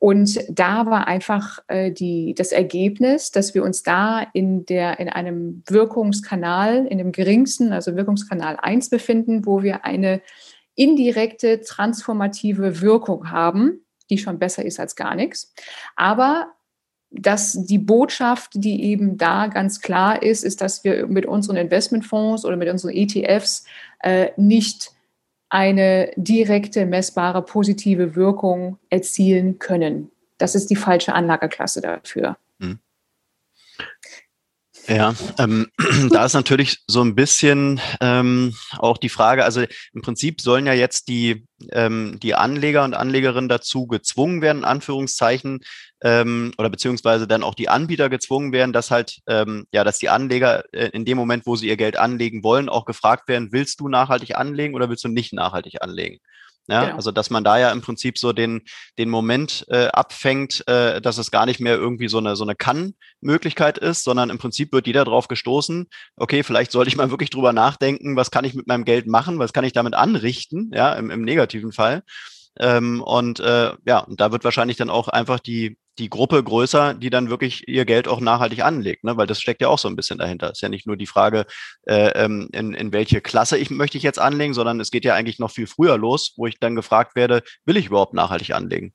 [0.00, 5.10] und da war einfach äh, die, das Ergebnis, dass wir uns da in, der, in
[5.10, 10.22] einem Wirkungskanal, in dem geringsten, also Wirkungskanal 1 befinden, wo wir eine
[10.80, 15.52] indirekte transformative Wirkung haben, die schon besser ist als gar nichts.
[15.94, 16.52] Aber
[17.10, 22.46] dass die Botschaft, die eben da ganz klar ist, ist, dass wir mit unseren Investmentfonds
[22.46, 23.64] oder mit unseren ETFs
[24.02, 24.92] äh, nicht
[25.50, 30.10] eine direkte, messbare, positive Wirkung erzielen können.
[30.38, 32.38] Das ist die falsche Anlageklasse dafür.
[32.60, 32.78] Hm.
[34.90, 35.68] Ja, ähm,
[36.10, 40.72] da ist natürlich so ein bisschen ähm, auch die Frage, also im Prinzip sollen ja
[40.72, 45.60] jetzt die, ähm, die Anleger und Anlegerinnen dazu gezwungen werden, in Anführungszeichen,
[46.02, 50.08] ähm, oder beziehungsweise dann auch die Anbieter gezwungen werden, dass halt, ähm, ja, dass die
[50.08, 53.78] Anleger äh, in dem Moment, wo sie ihr Geld anlegen wollen, auch gefragt werden, willst
[53.78, 56.18] du nachhaltig anlegen oder willst du nicht nachhaltig anlegen?
[56.68, 56.96] Ja, genau.
[56.96, 58.62] also dass man da ja im Prinzip so den,
[58.98, 62.54] den Moment äh, abfängt, äh, dass es gar nicht mehr irgendwie so eine, so eine
[62.54, 67.30] Kann-Möglichkeit ist, sondern im Prinzip wird jeder drauf gestoßen, okay, vielleicht sollte ich mal wirklich
[67.30, 70.92] drüber nachdenken, was kann ich mit meinem Geld machen, was kann ich damit anrichten, ja,
[70.94, 72.02] im, im negativen Fall.
[72.58, 76.94] Ähm, und äh, ja, und da wird wahrscheinlich dann auch einfach die, die Gruppe größer,
[76.94, 79.16] die dann wirklich ihr Geld auch nachhaltig anlegt, ne?
[79.16, 80.50] weil das steckt ja auch so ein bisschen dahinter.
[80.50, 81.46] Ist ja nicht nur die Frage,
[81.86, 85.14] äh, ähm, in, in welche Klasse ich möchte ich jetzt anlegen, sondern es geht ja
[85.14, 88.94] eigentlich noch viel früher los, wo ich dann gefragt werde, will ich überhaupt nachhaltig anlegen?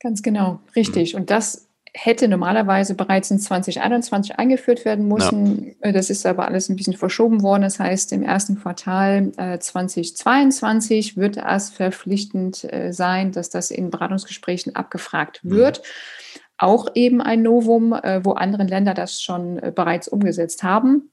[0.00, 1.14] Ganz genau, richtig.
[1.14, 1.20] Mhm.
[1.20, 5.76] Und das hätte normalerweise bereits in 2021 eingeführt werden müssen.
[5.82, 5.92] Ja.
[5.92, 7.62] Das ist aber alles ein bisschen verschoben worden.
[7.62, 13.90] Das heißt, im ersten Quartal äh, 2022 wird es verpflichtend äh, sein, dass das in
[13.90, 15.50] Beratungsgesprächen abgefragt mhm.
[15.50, 15.78] wird.
[15.78, 15.84] Mhm
[16.56, 21.10] auch eben ein Novum, äh, wo andere Länder das schon äh, bereits umgesetzt haben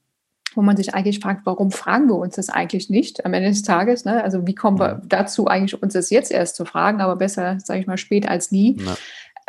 [0.56, 3.63] wo man sich eigentlich fragt, warum fragen wir uns das eigentlich nicht am Ende des
[3.63, 4.06] Tages?
[4.06, 4.24] Ne?
[4.24, 7.80] Also wie kommen wir dazu eigentlich, uns das jetzt erst zu fragen, aber besser, sage
[7.80, 8.78] ich mal, spät als nie.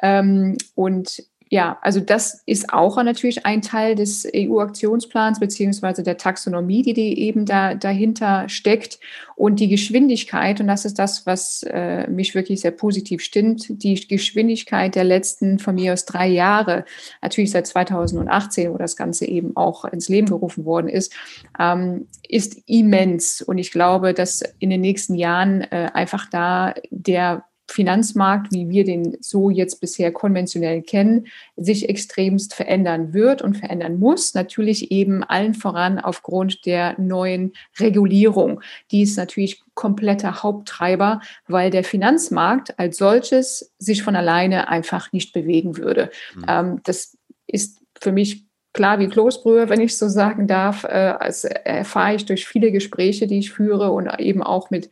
[0.02, 6.80] Ähm, und ja, also das ist auch natürlich ein Teil des EU-Aktionsplans beziehungsweise der Taxonomie,
[6.80, 8.98] die, die eben da dahinter steckt
[9.36, 10.62] und die Geschwindigkeit.
[10.62, 13.66] Und das ist das, was äh, mich wirklich sehr positiv stimmt.
[13.68, 16.86] Die Geschwindigkeit der letzten von mir aus drei Jahre,
[17.20, 21.12] natürlich seit 2018, wo das Ganze eben auch ins Leben gerufen worden ist,
[21.58, 23.42] ähm, ist immens.
[23.42, 28.84] Und ich glaube, dass in den nächsten Jahren äh, einfach da der Finanzmarkt, wie wir
[28.84, 34.34] den so jetzt bisher konventionell kennen, sich extremst verändern wird und verändern muss.
[34.34, 38.60] Natürlich eben allen voran aufgrund der neuen Regulierung.
[38.90, 45.32] Die ist natürlich kompletter Haupttreiber, weil der Finanzmarkt als solches sich von alleine einfach nicht
[45.32, 46.10] bewegen würde.
[46.34, 46.44] Mhm.
[46.48, 50.84] Ähm, das ist für mich klar wie Kloßbrühe, wenn ich so sagen darf.
[50.84, 54.90] Äh, das erfahre ich durch viele Gespräche, die ich führe und eben auch mit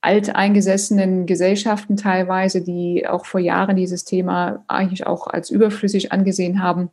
[0.00, 6.90] alteingesessenen Gesellschaften teilweise, die auch vor Jahren dieses Thema eigentlich auch als überflüssig angesehen haben.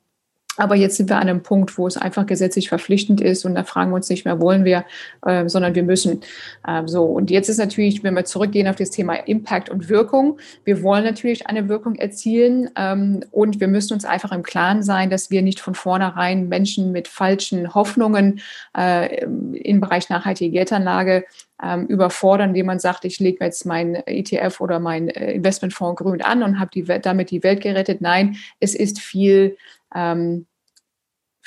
[0.57, 3.63] Aber jetzt sind wir an einem Punkt, wo es einfach gesetzlich verpflichtend ist und da
[3.63, 4.85] fragen wir uns nicht mehr, wollen wir,
[5.25, 6.21] äh, sondern wir müssen.
[6.67, 7.03] Ähm, so.
[7.03, 11.03] Und jetzt ist natürlich, wenn wir zurückgehen auf das Thema Impact und Wirkung, wir wollen
[11.03, 15.43] natürlich eine Wirkung erzielen ähm, und wir müssen uns einfach im Klaren sein, dass wir
[15.43, 18.39] nicht von vornherein Menschen mit falschen Hoffnungen
[18.75, 21.25] äh, im Bereich nachhaltige Geldanlage
[21.61, 26.21] ähm, überfordern, indem man sagt, ich lege jetzt mein ETF oder mein äh, Investmentfonds grün
[26.21, 28.01] an und habe die, damit die Welt gerettet.
[28.01, 29.57] Nein, es ist viel
[29.95, 30.45] ähm,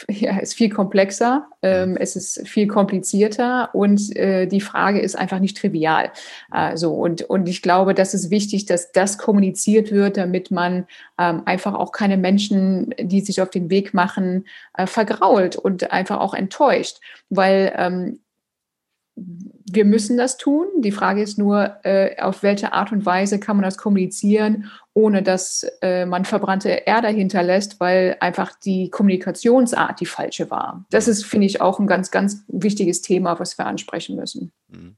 [0.08, 5.38] ja, ist viel komplexer, ähm, es ist viel komplizierter und äh, die Frage ist einfach
[5.38, 6.10] nicht trivial.
[6.52, 10.86] Äh, so, und, und ich glaube, das ist wichtig, dass das kommuniziert wird, damit man
[11.18, 16.20] ähm, einfach auch keine Menschen, die sich auf den Weg machen, äh, vergrault und einfach
[16.20, 17.00] auch enttäuscht.
[17.28, 18.20] Weil ähm,
[19.72, 20.66] wir müssen das tun.
[20.78, 25.22] Die Frage ist nur, äh, auf welche Art und Weise kann man das kommunizieren, ohne
[25.22, 30.84] dass äh, man verbrannte Erde hinterlässt, weil einfach die Kommunikationsart die falsche war.
[30.90, 34.52] Das ist, finde ich, auch ein ganz, ganz wichtiges Thema, was wir ansprechen müssen.
[34.68, 34.96] Mhm.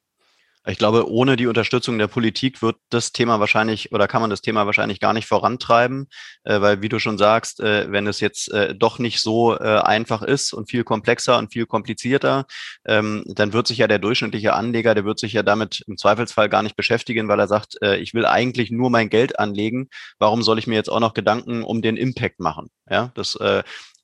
[0.65, 4.43] Ich glaube, ohne die Unterstützung der Politik wird das Thema wahrscheinlich oder kann man das
[4.43, 6.07] Thema wahrscheinlich gar nicht vorantreiben,
[6.45, 10.23] äh, weil wie du schon sagst, äh, wenn es jetzt äh, doch nicht so einfach
[10.23, 12.47] ist und viel komplexer und viel komplizierter,
[12.87, 16.49] ähm, dann wird sich ja der durchschnittliche Anleger, der wird sich ja damit im Zweifelsfall
[16.49, 19.89] gar nicht beschäftigen, weil er sagt, ich will eigentlich nur mein Geld anlegen.
[20.19, 22.69] Warum soll ich mir jetzt auch noch Gedanken um den Impact machen?
[22.89, 23.37] Ja, das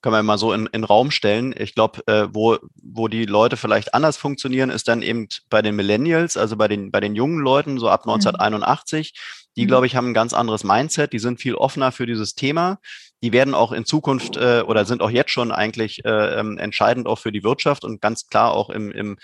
[0.01, 1.53] können wir mal so in, in Raum stellen.
[1.57, 2.57] Ich glaube, äh, wo,
[2.93, 6.91] wo die Leute vielleicht anders funktionieren, ist dann eben bei den Millennials, also bei den,
[6.91, 9.13] bei den jungen Leuten, so ab 1981.
[9.13, 9.49] Mhm.
[9.57, 12.79] Die, glaube ich, haben ein ganz anderes Mindset, die sind viel offener für dieses Thema.
[13.21, 17.07] Die werden auch in Zukunft äh, oder sind auch jetzt schon eigentlich äh, ähm, entscheidend
[17.07, 19.17] auch für die Wirtschaft und ganz klar auch im, im,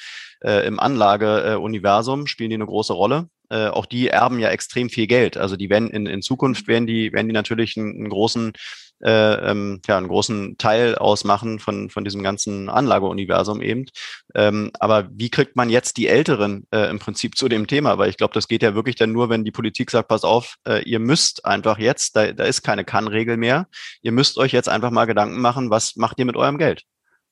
[0.44, 3.30] äh, im Anlageuniversum spielen die eine große Rolle.
[3.50, 5.38] Äh, auch die erben ja extrem viel Geld.
[5.38, 8.54] Also die werden in, in Zukunft werden die, werden die natürlich einen, einen großen
[9.02, 13.86] äh, ähm, ja, einen großen Teil ausmachen von, von diesem ganzen Anlageuniversum eben.
[14.34, 17.98] Ähm, aber wie kriegt man jetzt die Älteren äh, im Prinzip zu dem Thema?
[17.98, 20.56] Weil ich glaube, das geht ja wirklich dann nur, wenn die Politik sagt, pass auf,
[20.68, 23.68] äh, ihr müsst einfach jetzt, da, da ist keine Kann-Regel mehr,
[24.02, 26.84] ihr müsst euch jetzt einfach mal Gedanken machen, was macht ihr mit eurem Geld?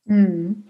[0.06, 0.66] Mhm.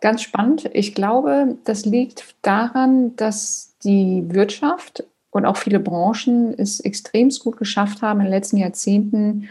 [0.00, 0.68] Ganz spannend.
[0.74, 7.56] Ich glaube, das liegt daran, dass die Wirtschaft und auch viele Branchen es extrem gut
[7.56, 9.48] geschafft haben, in den letzten Jahrzehnten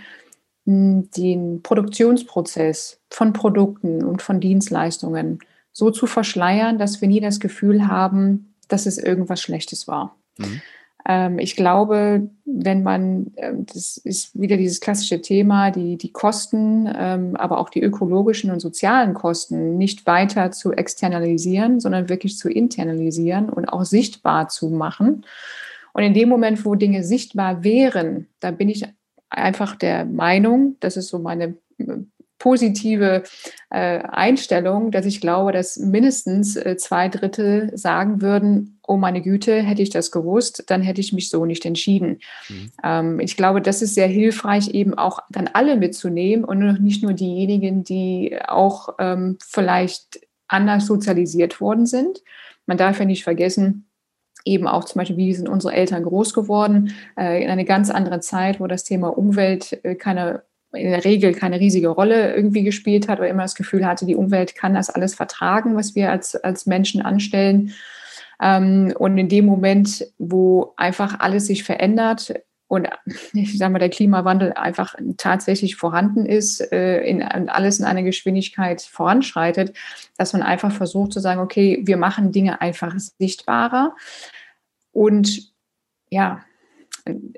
[0.65, 5.39] den Produktionsprozess von Produkten und von Dienstleistungen
[5.71, 10.15] so zu verschleiern, dass wir nie das Gefühl haben, dass es irgendwas Schlechtes war.
[10.37, 10.61] Mhm.
[11.05, 16.89] Ähm, ich glaube, wenn man, ähm, das ist wieder dieses klassische Thema, die, die Kosten,
[16.95, 22.49] ähm, aber auch die ökologischen und sozialen Kosten nicht weiter zu externalisieren, sondern wirklich zu
[22.49, 25.25] internalisieren und auch sichtbar zu machen.
[25.93, 28.85] Und in dem Moment, wo Dinge sichtbar wären, da bin ich
[29.33, 31.97] einfach der Meinung, das ist so meine äh,
[32.43, 33.23] positive
[33.69, 39.61] äh, Einstellung, dass ich glaube, dass mindestens äh, zwei Drittel sagen würden, oh meine Güte,
[39.61, 42.19] hätte ich das gewusst, dann hätte ich mich so nicht entschieden.
[42.49, 42.71] Mhm.
[42.83, 47.13] Ähm, ich glaube, das ist sehr hilfreich, eben auch dann alle mitzunehmen und nicht nur
[47.13, 50.19] diejenigen, die auch ähm, vielleicht
[50.49, 52.23] anders sozialisiert worden sind.
[52.65, 53.87] Man darf ja nicht vergessen,
[54.45, 58.19] eben auch zum Beispiel, wie sind unsere Eltern groß geworden, äh, in eine ganz andere
[58.19, 63.07] Zeit, wo das Thema Umwelt äh, keine in der Regel keine riesige Rolle irgendwie gespielt
[63.07, 66.35] hat oder immer das Gefühl hatte, die Umwelt kann das alles vertragen, was wir als,
[66.35, 67.73] als Menschen anstellen.
[68.41, 72.33] Ähm, und in dem Moment, wo einfach alles sich verändert,
[72.73, 72.87] und
[73.33, 78.81] ich sage mal, der Klimawandel einfach tatsächlich vorhanden ist, äh, in, alles in einer Geschwindigkeit
[78.81, 79.77] voranschreitet,
[80.17, 83.95] dass man einfach versucht zu sagen, okay, wir machen Dinge einfach sichtbarer.
[84.91, 85.51] Und
[86.09, 86.43] ja,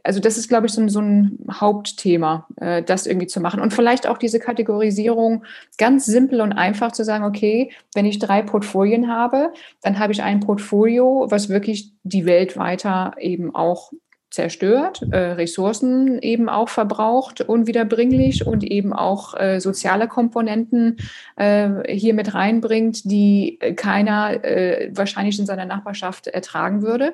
[0.03, 3.59] also das ist, glaube ich, so ein, so ein Hauptthema, äh, das irgendwie zu machen.
[3.59, 5.43] Und vielleicht auch diese Kategorisierung
[5.77, 10.23] ganz simpel und einfach zu sagen, okay, wenn ich drei Portfolien habe, dann habe ich
[10.23, 13.91] ein Portfolio, was wirklich die Welt weiter eben auch
[14.29, 20.97] zerstört, äh, Ressourcen eben auch verbraucht, unwiederbringlich und eben auch äh, soziale Komponenten
[21.37, 27.13] äh, hier mit reinbringt, die keiner äh, wahrscheinlich in seiner Nachbarschaft ertragen würde.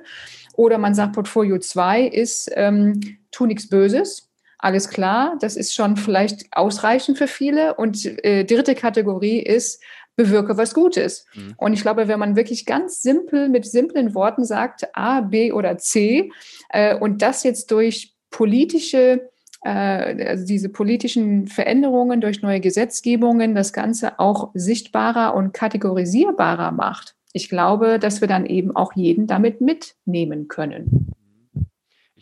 [0.54, 3.00] Oder man sagt, Portfolio 2 ist, ähm,
[3.32, 4.32] tu nichts Böses.
[4.58, 7.76] Alles klar, das ist schon vielleicht ausreichend für viele.
[7.76, 9.82] Und äh, dritte Kategorie ist,
[10.24, 11.26] bewirke was Gutes.
[11.34, 11.54] Mhm.
[11.58, 15.78] Und ich glaube, wenn man wirklich ganz simpel mit simplen Worten sagt, A, B oder
[15.78, 16.32] C,
[16.70, 19.30] äh, und das jetzt durch politische
[19.64, 27.16] äh, also diese politischen Veränderungen durch neue Gesetzgebungen das Ganze auch sichtbarer und kategorisierbarer macht.
[27.34, 31.14] Ich glaube, dass wir dann eben auch jeden damit mitnehmen können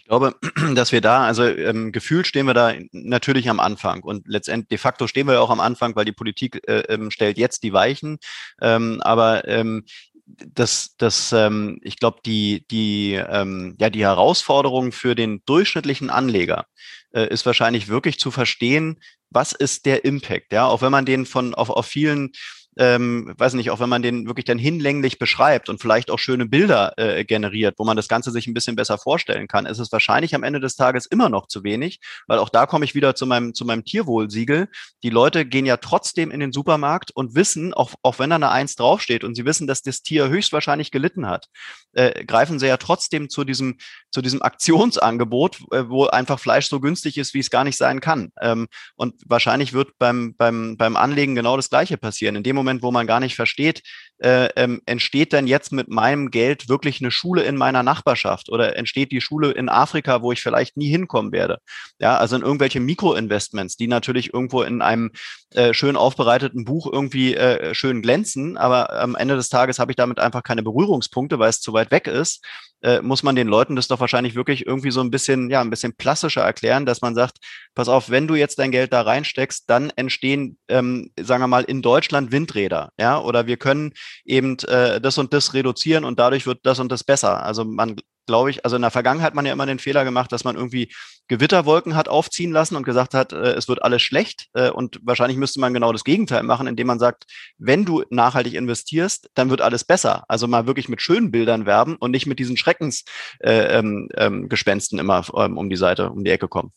[0.10, 0.36] glaube,
[0.76, 4.78] dass wir da, also ähm, gefühlt stehen wir da natürlich am Anfang und letztendlich de
[4.78, 7.72] facto stehen wir ja auch am Anfang, weil die Politik äh, ähm, stellt jetzt die
[7.72, 8.17] Weichen.
[8.62, 9.86] Ähm, aber ähm,
[10.26, 16.65] das, das, ähm, ich glaube, die, die, ähm, ja, die Herausforderung für den durchschnittlichen Anleger
[17.13, 19.00] äh, ist wahrscheinlich wirklich zu verstehen,
[19.32, 22.32] was ist der Impact, ja, auch wenn man den von auf, auf vielen
[22.80, 26.46] ähm, weiß nicht, auch wenn man den wirklich dann hinlänglich beschreibt und vielleicht auch schöne
[26.46, 29.92] Bilder äh, generiert, wo man das Ganze sich ein bisschen besser vorstellen kann, ist es
[29.92, 33.15] wahrscheinlich am Ende des Tages immer noch zu wenig, weil auch da komme ich wieder
[33.15, 34.70] zu meinem, zu meinem Tierwohlsiegel.
[35.04, 38.50] Die Leute gehen ja trotzdem in den Supermarkt und wissen, auch, auch wenn da eine
[38.50, 41.48] Eins draufsteht und sie wissen, dass das Tier höchstwahrscheinlich gelitten hat,
[41.92, 43.78] äh, greifen sie ja trotzdem zu diesem,
[44.10, 48.00] zu diesem Aktionsangebot, äh, wo einfach Fleisch so günstig ist, wie es gar nicht sein
[48.00, 48.32] kann.
[48.39, 52.38] Ähm, und wahrscheinlich wird beim, beim, beim Anlegen genau das Gleiche passieren.
[52.38, 53.82] In dem Moment, Moment, wo man gar nicht versteht,
[54.20, 58.76] äh, ähm, entsteht denn jetzt mit meinem Geld wirklich eine Schule in meiner Nachbarschaft oder
[58.76, 61.60] entsteht die Schule in Afrika, wo ich vielleicht nie hinkommen werde?
[62.00, 65.12] Ja, also in irgendwelche Mikroinvestments, die natürlich irgendwo in einem
[65.56, 69.96] äh, schön aufbereiteten Buch irgendwie äh, schön glänzen, aber am Ende des Tages habe ich
[69.96, 72.46] damit einfach keine Berührungspunkte, weil es zu weit weg ist
[72.82, 75.70] äh, muss man den Leuten das doch wahrscheinlich wirklich irgendwie so ein bisschen, ja, ein
[75.70, 77.38] bisschen plastischer erklären, dass man sagt,
[77.76, 81.63] pass auf, wenn du jetzt dein Geld da reinsteckst, dann entstehen, ähm, sagen wir mal,
[81.63, 83.94] in Deutschland Windräder, ja, oder wir können
[84.26, 87.44] eben äh, das und das reduzieren und dadurch wird das und das besser.
[87.44, 87.98] Also man
[88.30, 90.56] glaube ich, also in der Vergangenheit hat man ja immer den Fehler gemacht, dass man
[90.56, 90.94] irgendwie
[91.28, 94.48] Gewitterwolken hat aufziehen lassen und gesagt hat, äh, es wird alles schlecht.
[94.54, 97.26] Äh, und wahrscheinlich müsste man genau das Gegenteil machen, indem man sagt,
[97.58, 100.26] wenn du nachhaltig investierst, dann wird alles besser.
[100.28, 105.00] Also mal wirklich mit schönen Bildern werben und nicht mit diesen Schreckensgespensten äh, ähm, ähm,
[105.00, 106.72] immer ähm, um die Seite, um die Ecke kommen.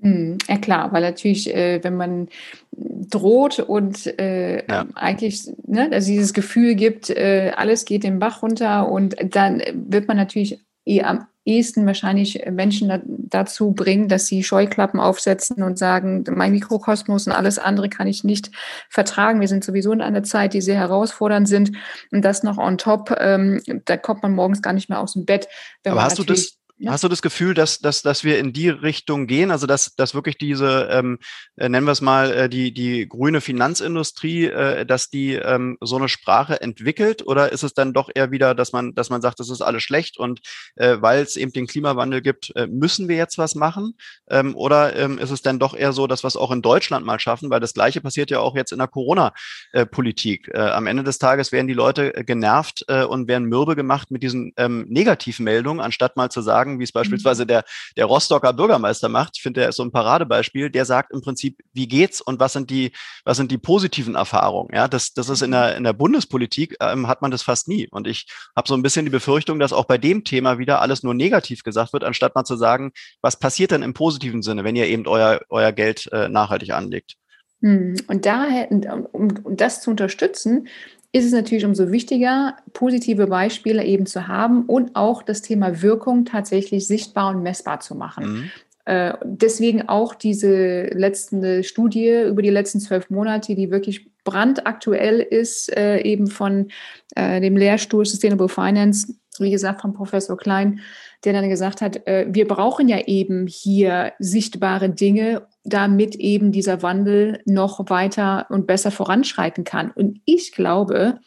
[0.00, 2.28] Mhm, ja klar, weil natürlich, äh, wenn man
[2.72, 4.86] droht und äh, ja.
[4.94, 10.08] eigentlich ne, also dieses Gefühl gibt, äh, alles geht den Bach runter und dann wird
[10.08, 15.78] man natürlich eh am ehesten wahrscheinlich Menschen da, dazu bringen, dass sie Scheuklappen aufsetzen und
[15.78, 18.50] sagen, mein Mikrokosmos und alles andere kann ich nicht
[18.88, 19.40] vertragen.
[19.40, 21.72] Wir sind sowieso in einer Zeit, die sehr herausfordernd sind.
[22.10, 25.26] Und das noch on top, ähm, da kommt man morgens gar nicht mehr aus dem
[25.26, 25.48] Bett.
[25.84, 26.90] Aber hast du das, ja.
[26.90, 30.14] Hast du das Gefühl, dass, dass, dass wir in die Richtung gehen, also dass, dass
[30.14, 31.18] wirklich diese, ähm,
[31.56, 35.96] äh, nennen wir es mal, äh, die, die grüne Finanzindustrie, äh, dass die ähm, so
[35.96, 37.26] eine Sprache entwickelt?
[37.26, 39.84] Oder ist es dann doch eher wieder, dass man, dass man sagt, das ist alles
[39.84, 40.40] schlecht und
[40.74, 43.94] äh, weil es eben den Klimawandel gibt, äh, müssen wir jetzt was machen?
[44.28, 47.06] Ähm, oder ähm, ist es dann doch eher so, dass wir es auch in Deutschland
[47.06, 47.50] mal schaffen?
[47.50, 50.50] Weil das Gleiche passiert ja auch jetzt in der Corona-Politik.
[50.52, 54.10] Äh, am Ende des Tages werden die Leute äh, genervt äh, und werden mürbe gemacht
[54.10, 57.48] mit diesen ähm, Negativmeldungen, anstatt mal zu sagen, sagen, wie es beispielsweise mhm.
[57.48, 57.64] der,
[57.96, 59.32] der Rostocker Bürgermeister macht.
[59.36, 60.70] Ich finde, der ist so ein Paradebeispiel.
[60.70, 62.92] Der sagt im Prinzip, wie geht's und was sind die,
[63.24, 64.74] was sind die positiven Erfahrungen?
[64.74, 67.88] Ja, das, das ist in der, in der Bundespolitik, ähm, hat man das fast nie.
[67.90, 71.02] Und ich habe so ein bisschen die Befürchtung, dass auch bei dem Thema wieder alles
[71.02, 74.76] nur negativ gesagt wird, anstatt mal zu sagen, was passiert denn im positiven Sinne, wenn
[74.76, 77.14] ihr eben euer, euer Geld äh, nachhaltig anlegt?
[77.60, 80.68] Hm, und daher, um, um das zu unterstützen,
[81.14, 86.24] ist es natürlich umso wichtiger, positive Beispiele eben zu haben und auch das Thema Wirkung
[86.24, 88.24] tatsächlich sichtbar und messbar zu machen.
[88.32, 88.50] Mhm.
[88.86, 95.74] Äh, deswegen auch diese letzte Studie über die letzten zwölf Monate, die wirklich brandaktuell ist,
[95.76, 96.70] äh, eben von
[97.14, 100.80] äh, dem Lehrstuhl Sustainable Finance, wie gesagt, von Professor Klein,
[101.24, 106.82] der dann gesagt hat, äh, wir brauchen ja eben hier sichtbare Dinge, damit eben dieser
[106.82, 109.90] Wandel noch weiter und besser voranschreiten kann.
[109.90, 111.18] Und ich glaube,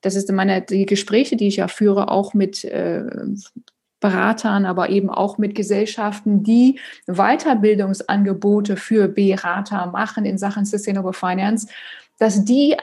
[0.00, 3.04] das ist meine die Gespräche, die ich ja führe, auch mit äh,
[4.00, 11.68] Beratern, aber eben auch mit Gesellschaften, die Weiterbildungsangebote für Berater machen in Sachen Sustainable Finance,
[12.18, 12.76] dass die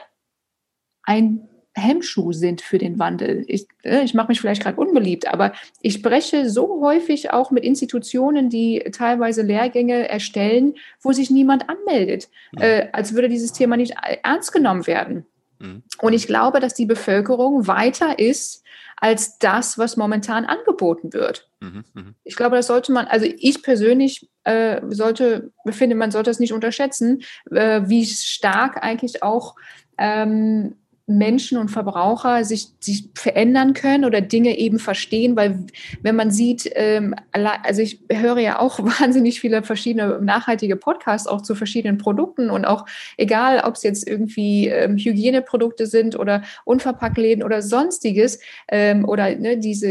[1.04, 3.44] ein Hemmschuh sind für den Wandel.
[3.46, 7.64] Ich, äh, ich mache mich vielleicht gerade unbeliebt, aber ich spreche so häufig auch mit
[7.64, 12.62] Institutionen, die teilweise Lehrgänge erstellen, wo sich niemand anmeldet, mhm.
[12.62, 15.26] äh, als würde dieses Thema nicht ernst genommen werden.
[15.58, 15.82] Mhm.
[16.00, 18.62] Und ich glaube, dass die Bevölkerung weiter ist
[18.96, 21.48] als das, was momentan angeboten wird.
[21.60, 21.84] Mhm.
[21.94, 22.14] mhm.
[22.22, 26.52] Ich glaube, das sollte man, also ich persönlich äh, sollte, finde, man sollte es nicht
[26.52, 29.56] unterschätzen, äh, wie stark eigentlich auch
[29.98, 35.66] ähm, Menschen und Verbraucher sich, sich verändern können oder Dinge eben verstehen, weil
[36.02, 41.42] wenn man sieht, ähm, also ich höre ja auch wahnsinnig viele verschiedene nachhaltige Podcasts auch
[41.42, 42.86] zu verschiedenen Produkten und auch
[43.16, 48.38] egal, ob es jetzt irgendwie ähm, Hygieneprodukte sind oder Unverpacktläden oder sonstiges
[48.68, 49.88] ähm, oder ne, diese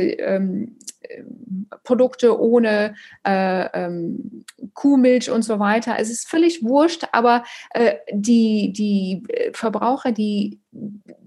[1.84, 4.43] Produkte ohne äh, ähm,
[4.74, 5.95] Kuhmilch und so weiter.
[6.00, 10.60] Es ist völlig wurscht, aber äh, die, die Verbraucher, die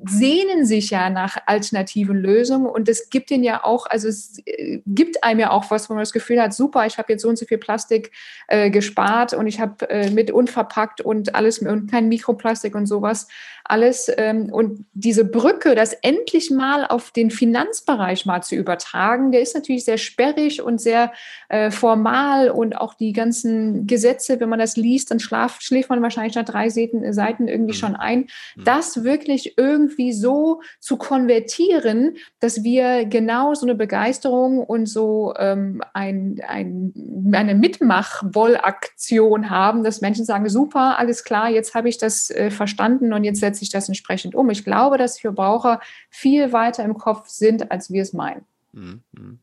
[0.07, 4.80] sehnen sich ja nach alternativen Lösungen und es gibt ihnen ja auch, also es äh,
[4.87, 7.28] gibt einem ja auch was, wo man das Gefühl hat, super, ich habe jetzt so
[7.28, 8.11] und so viel Plastik
[8.49, 13.28] äh, gespart und ich habe äh, mit unverpackt und alles und kein Mikroplastik und sowas
[13.65, 19.41] alles ähm, und diese Brücke, das endlich mal auf den Finanzbereich mal zu übertragen, der
[19.41, 21.12] ist natürlich sehr sperrig und sehr
[21.49, 26.03] äh, formal und auch die ganzen Gesetze, wenn man das liest, dann schlaf, schläft man
[26.03, 27.79] wahrscheinlich nach drei Seiten, Seiten irgendwie mhm.
[27.79, 28.19] schon ein.
[28.57, 28.65] Mhm.
[28.65, 35.83] Das wirklich irgendwie so zu konvertieren, dass wir genau so eine Begeisterung und so ähm,
[35.95, 36.93] ein, ein,
[37.33, 43.12] eine Mitmachwollaktion haben, dass Menschen sagen, super, alles klar, jetzt habe ich das äh, verstanden
[43.12, 44.50] und jetzt setze ich das entsprechend um.
[44.50, 45.80] Ich glaube, dass Verbraucher
[46.11, 48.44] viel weiter im Kopf sind, als wir es meinen.
[48.72, 49.38] Mhm.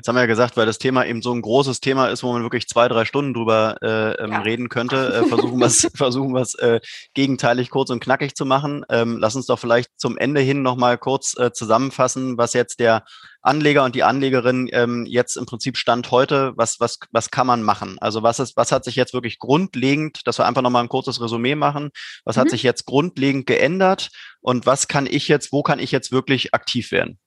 [0.00, 2.32] Jetzt haben wir ja gesagt, weil das Thema eben so ein großes Thema ist, wo
[2.32, 4.40] man wirklich zwei, drei Stunden drüber äh, ähm, ja.
[4.40, 6.80] reden könnte, äh, versuchen wir es versuchen wir's, äh,
[7.12, 8.82] gegenteilig kurz und knackig zu machen.
[8.88, 13.04] Ähm, lass uns doch vielleicht zum Ende hin nochmal kurz äh, zusammenfassen, was jetzt der
[13.42, 17.62] Anleger und die Anlegerin ähm, jetzt im Prinzip Stand heute, was, was, was kann man
[17.62, 17.98] machen?
[17.98, 21.20] Also was ist, was hat sich jetzt wirklich grundlegend, dass wir einfach nochmal ein kurzes
[21.20, 21.90] Resümee machen,
[22.24, 22.40] was mhm.
[22.40, 24.08] hat sich jetzt grundlegend geändert
[24.40, 27.18] und was kann ich jetzt, wo kann ich jetzt wirklich aktiv werden?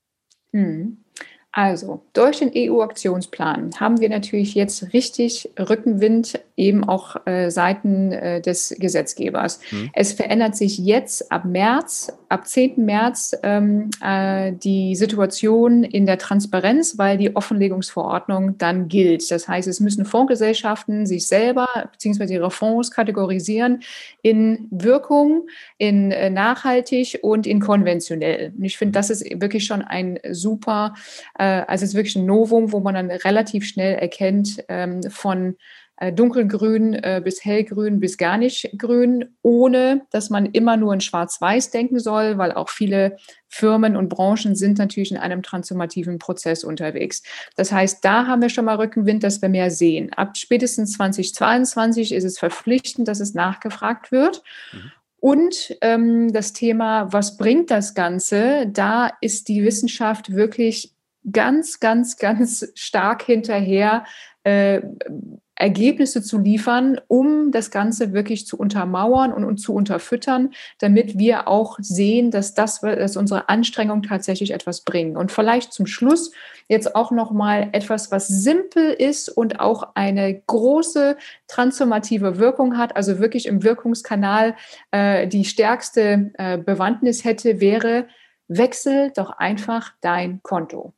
[0.51, 1.02] Mhm.
[1.55, 8.41] Also, durch den EU-Aktionsplan haben wir natürlich jetzt richtig Rückenwind, eben auch äh, Seiten äh,
[8.41, 9.59] des Gesetzgebers.
[9.69, 9.91] Mhm.
[9.93, 12.83] Es verändert sich jetzt ab März, ab 10.
[12.83, 19.29] März ähm, äh, die Situation in der Transparenz, weil die Offenlegungsverordnung dann gilt.
[19.29, 22.33] Das heißt, es müssen Fondsgesellschaften sich selber bzw.
[22.33, 23.83] ihre Fonds kategorisieren
[24.23, 25.47] in Wirkung,
[25.77, 28.53] in äh, nachhaltig und in konventionell.
[28.57, 30.95] Und ich finde, das ist wirklich schon ein super
[31.37, 35.55] äh, also es ist wirklich ein Novum, wo man dann relativ schnell erkennt ähm, von
[35.97, 41.01] äh, dunkelgrün äh, bis hellgrün bis gar nicht grün, ohne dass man immer nur in
[41.01, 43.17] schwarz-weiß denken soll, weil auch viele
[43.47, 47.21] Firmen und Branchen sind natürlich in einem transformativen Prozess unterwegs.
[47.55, 50.11] Das heißt, da haben wir schon mal Rückenwind, dass wir mehr sehen.
[50.13, 54.41] Ab spätestens 2022 ist es verpflichtend, dass es nachgefragt wird.
[54.71, 54.91] Mhm.
[55.23, 58.67] Und ähm, das Thema, was bringt das Ganze?
[58.67, 60.93] Da ist die Wissenschaft wirklich
[61.31, 64.05] ganz, ganz, ganz stark hinterher,
[64.43, 64.81] äh,
[65.55, 71.47] Ergebnisse zu liefern, um das Ganze wirklich zu untermauern und, und, zu unterfüttern, damit wir
[71.47, 75.15] auch sehen, dass das, dass unsere Anstrengungen tatsächlich etwas bringen.
[75.15, 76.31] Und vielleicht zum Schluss
[76.67, 81.17] jetzt auch noch mal etwas, was simpel ist und auch eine große
[81.47, 84.55] transformative Wirkung hat, also wirklich im Wirkungskanal
[84.91, 88.07] äh, die stärkste äh, Bewandtnis hätte, wäre
[88.47, 90.93] wechsel doch einfach dein Konto.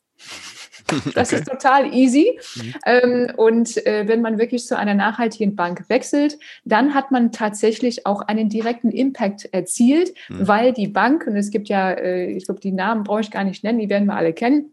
[1.15, 1.41] Das okay.
[1.41, 2.39] ist total easy.
[2.55, 2.73] Mhm.
[2.85, 8.05] Ähm, und äh, wenn man wirklich zu einer nachhaltigen Bank wechselt, dann hat man tatsächlich
[8.05, 10.47] auch einen direkten Impact erzielt, mhm.
[10.47, 13.43] weil die Bank, und es gibt ja, äh, ich glaube, die Namen brauche ich gar
[13.43, 14.71] nicht nennen, die werden wir alle kennen,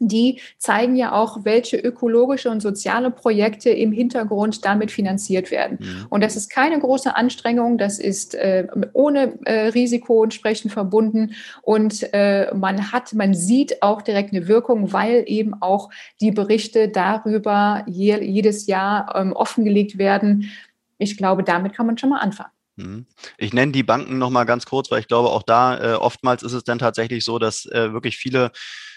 [0.00, 5.78] die zeigen ja auch, welche ökologische und soziale Projekte im Hintergrund damit finanziert werden.
[5.80, 6.06] Mhm.
[6.08, 12.12] Und das ist keine große Anstrengung, das ist äh, ohne äh, Risiko entsprechend verbunden und
[12.14, 15.90] äh, man hat, man sieht auch direkt eine Wirkung, weil eben auch
[16.20, 20.50] die Berichte darüber je, jedes Jahr ähm, offengelegt werden.
[20.98, 22.50] Ich glaube, damit kann man schon mal anfangen.
[22.76, 23.06] Mhm.
[23.38, 26.52] Ich nenne die Banken nochmal ganz kurz, weil ich glaube, auch da äh, oftmals ist
[26.52, 28.52] es dann tatsächlich so, dass äh, wirklich viele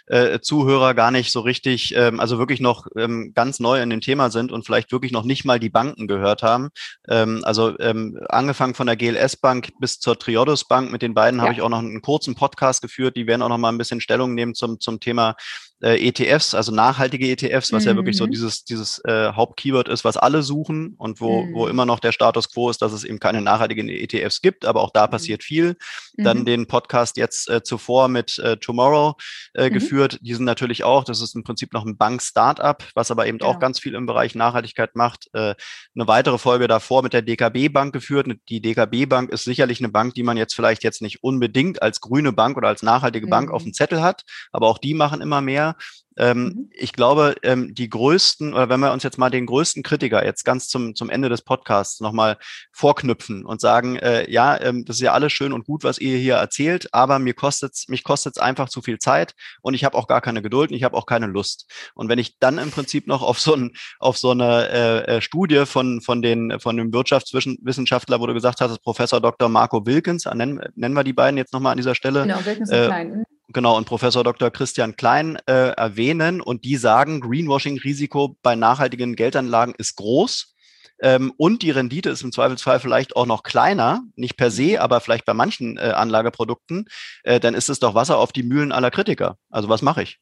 [0.08, 4.02] äh, Zuhörer gar nicht so richtig, ähm, also wirklich noch ähm, ganz neu in dem
[4.02, 6.70] Thema sind und vielleicht wirklich noch nicht mal die Banken gehört haben.
[7.08, 11.40] Ähm, also ähm, angefangen von der GLS Bank bis zur Triodos Bank, mit den beiden
[11.40, 11.44] ja.
[11.46, 13.16] habe ich auch noch einen kurzen Podcast geführt.
[13.16, 15.36] Die werden auch noch mal ein bisschen Stellung nehmen zum, zum Thema
[15.84, 17.90] äh, ETFs, also nachhaltige ETFs, was mhm.
[17.90, 18.32] ja wirklich so mhm.
[18.32, 21.54] dieses, dieses äh, Hauptkeyword ist, was alle suchen und wo, mhm.
[21.54, 24.82] wo immer noch der Status quo ist, dass es eben keine nachhaltigen ETFs gibt, aber
[24.82, 25.12] auch da mhm.
[25.12, 25.76] passiert viel.
[26.16, 26.46] Dann mhm.
[26.46, 29.16] den Podcast jetzt äh, zuvor mit äh, Tomorrow
[29.54, 29.74] äh, mhm.
[29.74, 30.20] geführt.
[30.22, 33.46] Die sind natürlich auch, das ist im Prinzip noch ein Bank-Startup, was aber eben ja.
[33.46, 35.30] auch ganz viel im Bereich Nachhaltigkeit macht.
[35.34, 35.56] Äh,
[35.96, 38.28] eine weitere Folge davor mit der DKB Bank geführt.
[38.48, 42.00] Die DKB Bank ist sicherlich eine Bank, die man jetzt vielleicht jetzt nicht unbedingt als
[42.00, 44.24] grüne Bank oder als nachhaltige Bank auf dem Zettel hat,
[44.54, 45.73] aber auch die machen immer mehr.
[46.18, 46.70] Ähm, mhm.
[46.72, 50.44] Ich glaube, ähm, die größten, oder wenn wir uns jetzt mal den größten Kritiker jetzt
[50.44, 52.38] ganz zum, zum Ende des Podcasts nochmal
[52.72, 56.18] vorknüpfen und sagen, äh, ja, ähm, das ist ja alles schön und gut, was ihr
[56.18, 59.98] hier erzählt, aber mir kostet's, mich kostet es einfach zu viel Zeit und ich habe
[59.98, 61.70] auch gar keine Geduld und ich habe auch keine Lust.
[61.96, 65.22] Und wenn ich dann im Prinzip noch auf so, ein, auf so eine äh, äh
[65.22, 69.50] Studie von, von, den, von dem Wirtschaftswissenschaftler, wo du gesagt hast, Professor Dr.
[69.50, 72.24] Marco Wilkins, nennen, nennen wir die beiden jetzt nochmal an dieser Stelle.
[72.24, 73.26] Genau, Wilkins äh, Klein.
[73.54, 74.52] Genau, und Professor Dr.
[74.52, 80.56] Christian Klein äh, erwähnen und die sagen, Greenwashing-Risiko bei nachhaltigen Geldanlagen ist groß.
[81.00, 85.02] Ähm, und die Rendite ist im Zweifelsfall vielleicht auch noch kleiner, nicht per se, aber
[85.02, 86.86] vielleicht bei manchen äh, Anlageprodukten,
[87.24, 89.38] äh, dann ist es doch Wasser auf die Mühlen aller Kritiker.
[89.50, 90.20] Also was mache ich?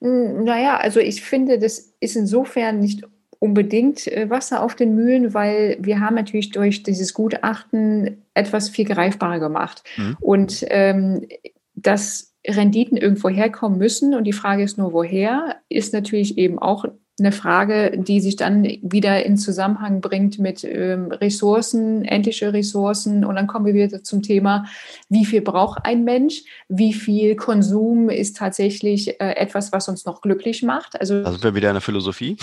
[0.00, 3.04] Hm, naja, also ich finde, das ist insofern nicht
[3.38, 8.86] unbedingt äh, Wasser auf den Mühlen, weil wir haben natürlich durch dieses Gutachten etwas viel
[8.86, 9.82] greifbarer gemacht.
[9.96, 10.16] Mhm.
[10.20, 11.26] Und ähm,
[11.74, 16.84] dass Renditen irgendwo herkommen müssen und die Frage ist nur, woher, ist natürlich eben auch
[17.18, 23.24] eine Frage, die sich dann wieder in Zusammenhang bringt mit ähm, Ressourcen, endliche Ressourcen.
[23.24, 24.64] Und dann kommen wir wieder zum Thema,
[25.08, 26.42] wie viel braucht ein Mensch?
[26.68, 31.00] Wie viel Konsum ist tatsächlich äh, etwas, was uns noch glücklich macht?
[31.00, 32.36] Also, da sind wir wieder in der Philosophie.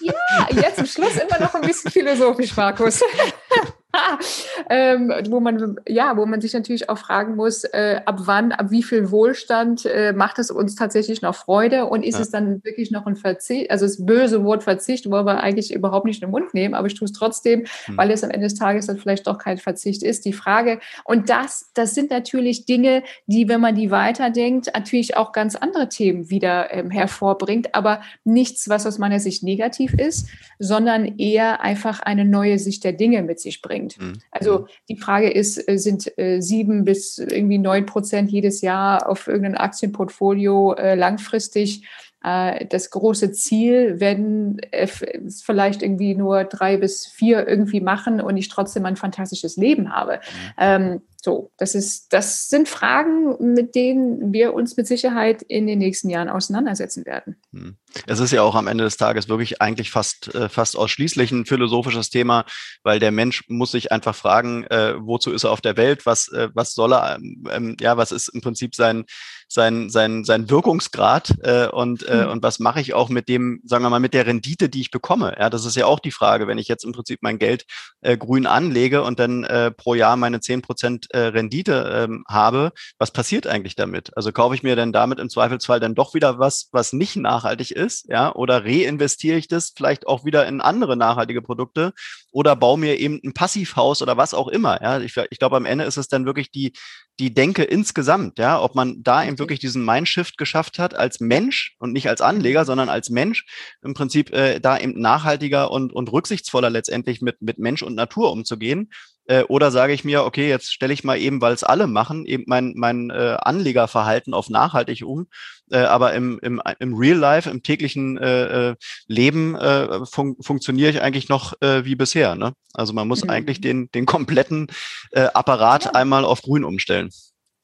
[0.00, 0.12] ja,
[0.60, 3.02] jetzt zum Schluss immer noch ein bisschen philosophisch, Markus.
[4.70, 8.66] ähm, wo man ja, wo man sich natürlich auch fragen muss, äh, ab wann, ab
[8.70, 12.22] wie viel Wohlstand äh, macht es uns tatsächlich noch Freude und ist ja.
[12.22, 16.06] es dann wirklich noch ein Verzicht, also das böse Wort Verzicht, wollen wir eigentlich überhaupt
[16.06, 17.96] nicht in den Mund nehmen, aber ich tue es trotzdem, hm.
[17.96, 20.24] weil es am Ende des Tages dann vielleicht doch kein Verzicht ist.
[20.24, 25.32] Die Frage und das, das sind natürlich Dinge, die, wenn man die weiterdenkt, natürlich auch
[25.32, 30.28] ganz andere Themen wieder ähm, hervorbringt, aber nichts, was aus meiner Sicht negativ ist,
[30.60, 34.00] sondern eher einfach eine neue Sicht der Dinge mit sich bringt bringt.
[34.00, 34.20] Mhm.
[34.30, 39.26] Also die Frage ist, äh, sind äh, sieben bis irgendwie neun Prozent jedes Jahr auf
[39.26, 41.86] irgendein Aktienportfolio äh, langfristig
[42.22, 48.50] das große Ziel, wenn es vielleicht irgendwie nur drei bis vier irgendwie machen und ich
[48.50, 50.20] trotzdem ein fantastisches Leben habe.
[50.58, 51.00] Mhm.
[51.22, 56.08] So, das ist, das sind Fragen, mit denen wir uns mit Sicherheit in den nächsten
[56.08, 57.36] Jahren auseinandersetzen werden.
[57.52, 57.76] Hm.
[58.06, 61.44] Es ist ja auch am Ende des Tages wirklich eigentlich fast, äh, fast ausschließlich ein
[61.44, 62.46] philosophisches Thema,
[62.84, 66.28] weil der Mensch muss sich einfach fragen, äh, wozu ist er auf der Welt, was,
[66.28, 69.04] äh, was soll er, ähm, ähm ja, was ist im Prinzip sein,
[69.48, 72.30] sein, sein, sein Wirkungsgrad äh, und, äh, mhm.
[72.30, 74.92] und was mache ich auch mit dem, sagen wir mal, mit der Rendite, die ich
[74.92, 75.34] bekomme.
[75.38, 77.66] Ja, das ist ja auch die Frage, wenn ich jetzt im Prinzip mein Geld
[78.00, 82.72] äh, grün anlege und dann äh, pro Jahr meine zehn Prozent äh, Rendite ähm, habe,
[82.98, 84.16] was passiert eigentlich damit?
[84.16, 87.70] Also kaufe ich mir denn damit im Zweifelsfall dann doch wieder was, was nicht nachhaltig
[87.70, 91.92] ist, ja, oder reinvestiere ich das vielleicht auch wieder in andere nachhaltige Produkte
[92.30, 94.80] oder baue mir eben ein Passivhaus oder was auch immer.
[94.82, 96.72] Ja, ich, ich glaube, am Ende ist es dann wirklich die,
[97.18, 101.76] die Denke insgesamt, ja, ob man da eben wirklich diesen Mindshift geschafft hat als Mensch
[101.78, 103.44] und nicht als Anleger, sondern als Mensch
[103.82, 108.32] im Prinzip äh, da eben nachhaltiger und, und rücksichtsvoller letztendlich mit, mit Mensch und Natur
[108.32, 108.90] umzugehen
[109.30, 112.26] äh, oder sage ich mir, okay, jetzt stelle ich mal eben, weil es alle machen,
[112.26, 115.28] eben mein, mein äh, Anlegerverhalten auf nachhaltig um.
[115.70, 118.74] Äh, aber im, im, im Real Life, im täglichen äh, äh
[119.06, 122.34] Leben äh, fun funktioniere ich eigentlich noch äh, wie bisher.
[122.34, 122.52] Ne?
[122.74, 123.30] Also man muss mhm.
[123.30, 124.68] eigentlich den, den kompletten
[125.12, 127.10] äh, Apparat einmal auf grün umstellen.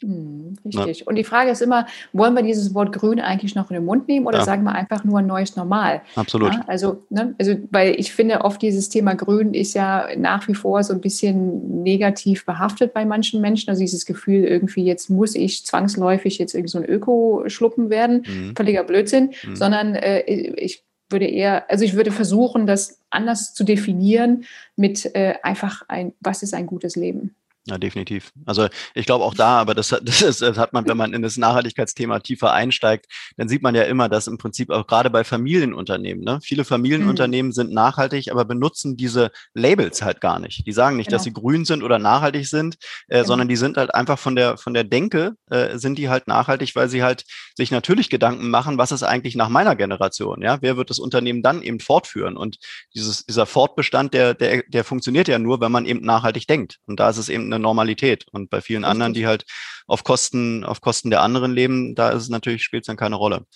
[0.02, 1.00] Hm, richtig.
[1.00, 1.06] Ja.
[1.06, 4.08] Und die Frage ist immer, wollen wir dieses Wort grün eigentlich noch in den Mund
[4.08, 4.44] nehmen oder ja.
[4.44, 6.02] sagen wir einfach nur ein neues Normal?
[6.16, 6.52] Absolut.
[6.52, 10.54] Ja, also, ne, also, weil ich finde, oft dieses Thema grün ist ja nach wie
[10.54, 13.70] vor so ein bisschen negativ behaftet bei manchen Menschen.
[13.70, 18.24] Also dieses Gefühl, irgendwie jetzt muss ich zwangsläufig jetzt irgendwie so ein Öko-Schluppen werden.
[18.26, 18.54] Mhm.
[18.54, 19.30] Völliger Blödsinn.
[19.46, 19.56] Mhm.
[19.56, 24.44] Sondern äh, ich würde eher, also ich würde versuchen, das anders zu definieren
[24.76, 27.34] mit äh, einfach ein, was ist ein gutes Leben?
[27.68, 28.32] Ja, definitiv.
[28.44, 31.22] Also ich glaube auch da, aber das, das, ist, das hat man, wenn man in
[31.22, 33.06] das Nachhaltigkeitsthema tiefer einsteigt,
[33.36, 37.48] dann sieht man ja immer, dass im Prinzip auch gerade bei Familienunternehmen, ne, viele Familienunternehmen
[37.50, 37.54] mhm.
[37.54, 40.64] sind nachhaltig, aber benutzen diese Labels halt gar nicht.
[40.66, 41.16] Die sagen nicht, genau.
[41.16, 42.76] dass sie grün sind oder nachhaltig sind,
[43.08, 43.26] äh, genau.
[43.26, 46.76] sondern die sind halt einfach von der von der Denke äh, sind die halt nachhaltig,
[46.76, 47.24] weil sie halt
[47.56, 51.42] sich natürlich Gedanken machen, was ist eigentlich nach meiner Generation, ja, wer wird das Unternehmen
[51.42, 52.36] dann eben fortführen?
[52.36, 52.58] Und
[52.94, 56.78] dieses dieser Fortbestand, der der der funktioniert ja nur, wenn man eben nachhaltig denkt.
[56.86, 58.26] Und da ist es eben eine Normalität.
[58.32, 59.44] Und bei vielen anderen, die halt
[59.86, 63.16] auf Kosten, auf Kosten der anderen leben, da ist es natürlich, spielt es dann keine
[63.16, 63.46] Rolle.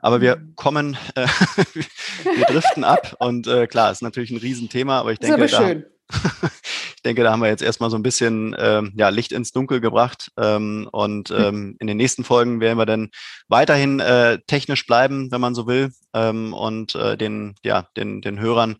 [0.00, 0.54] Aber wir mhm.
[0.56, 1.26] kommen, äh,
[2.36, 5.52] wir driften ab und äh, klar, ist natürlich ein Riesenthema, aber ich denke, das
[7.08, 10.30] denke, da haben wir jetzt erstmal so ein bisschen ähm, ja, Licht ins Dunkel gebracht.
[10.36, 11.36] Ähm, und hm.
[11.38, 13.10] ähm, in den nächsten Folgen werden wir dann
[13.48, 18.38] weiterhin äh, technisch bleiben, wenn man so will, ähm, und äh, den, ja, den, den
[18.38, 18.76] Hörern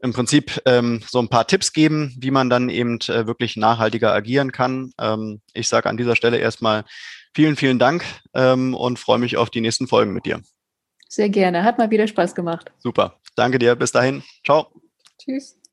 [0.00, 4.12] im Prinzip ähm, so ein paar Tipps geben, wie man dann eben äh, wirklich nachhaltiger
[4.12, 4.92] agieren kann.
[5.00, 6.84] Ähm, ich sage an dieser Stelle erstmal
[7.34, 10.40] vielen, vielen Dank und freue mich auf die nächsten Folgen mit dir.
[11.08, 11.62] Sehr gerne.
[11.62, 12.72] Hat mal wieder Spaß gemacht.
[12.78, 13.20] Super.
[13.36, 13.76] Danke dir.
[13.76, 14.22] Bis dahin.
[14.44, 14.72] Ciao.
[15.18, 15.59] Tschüss.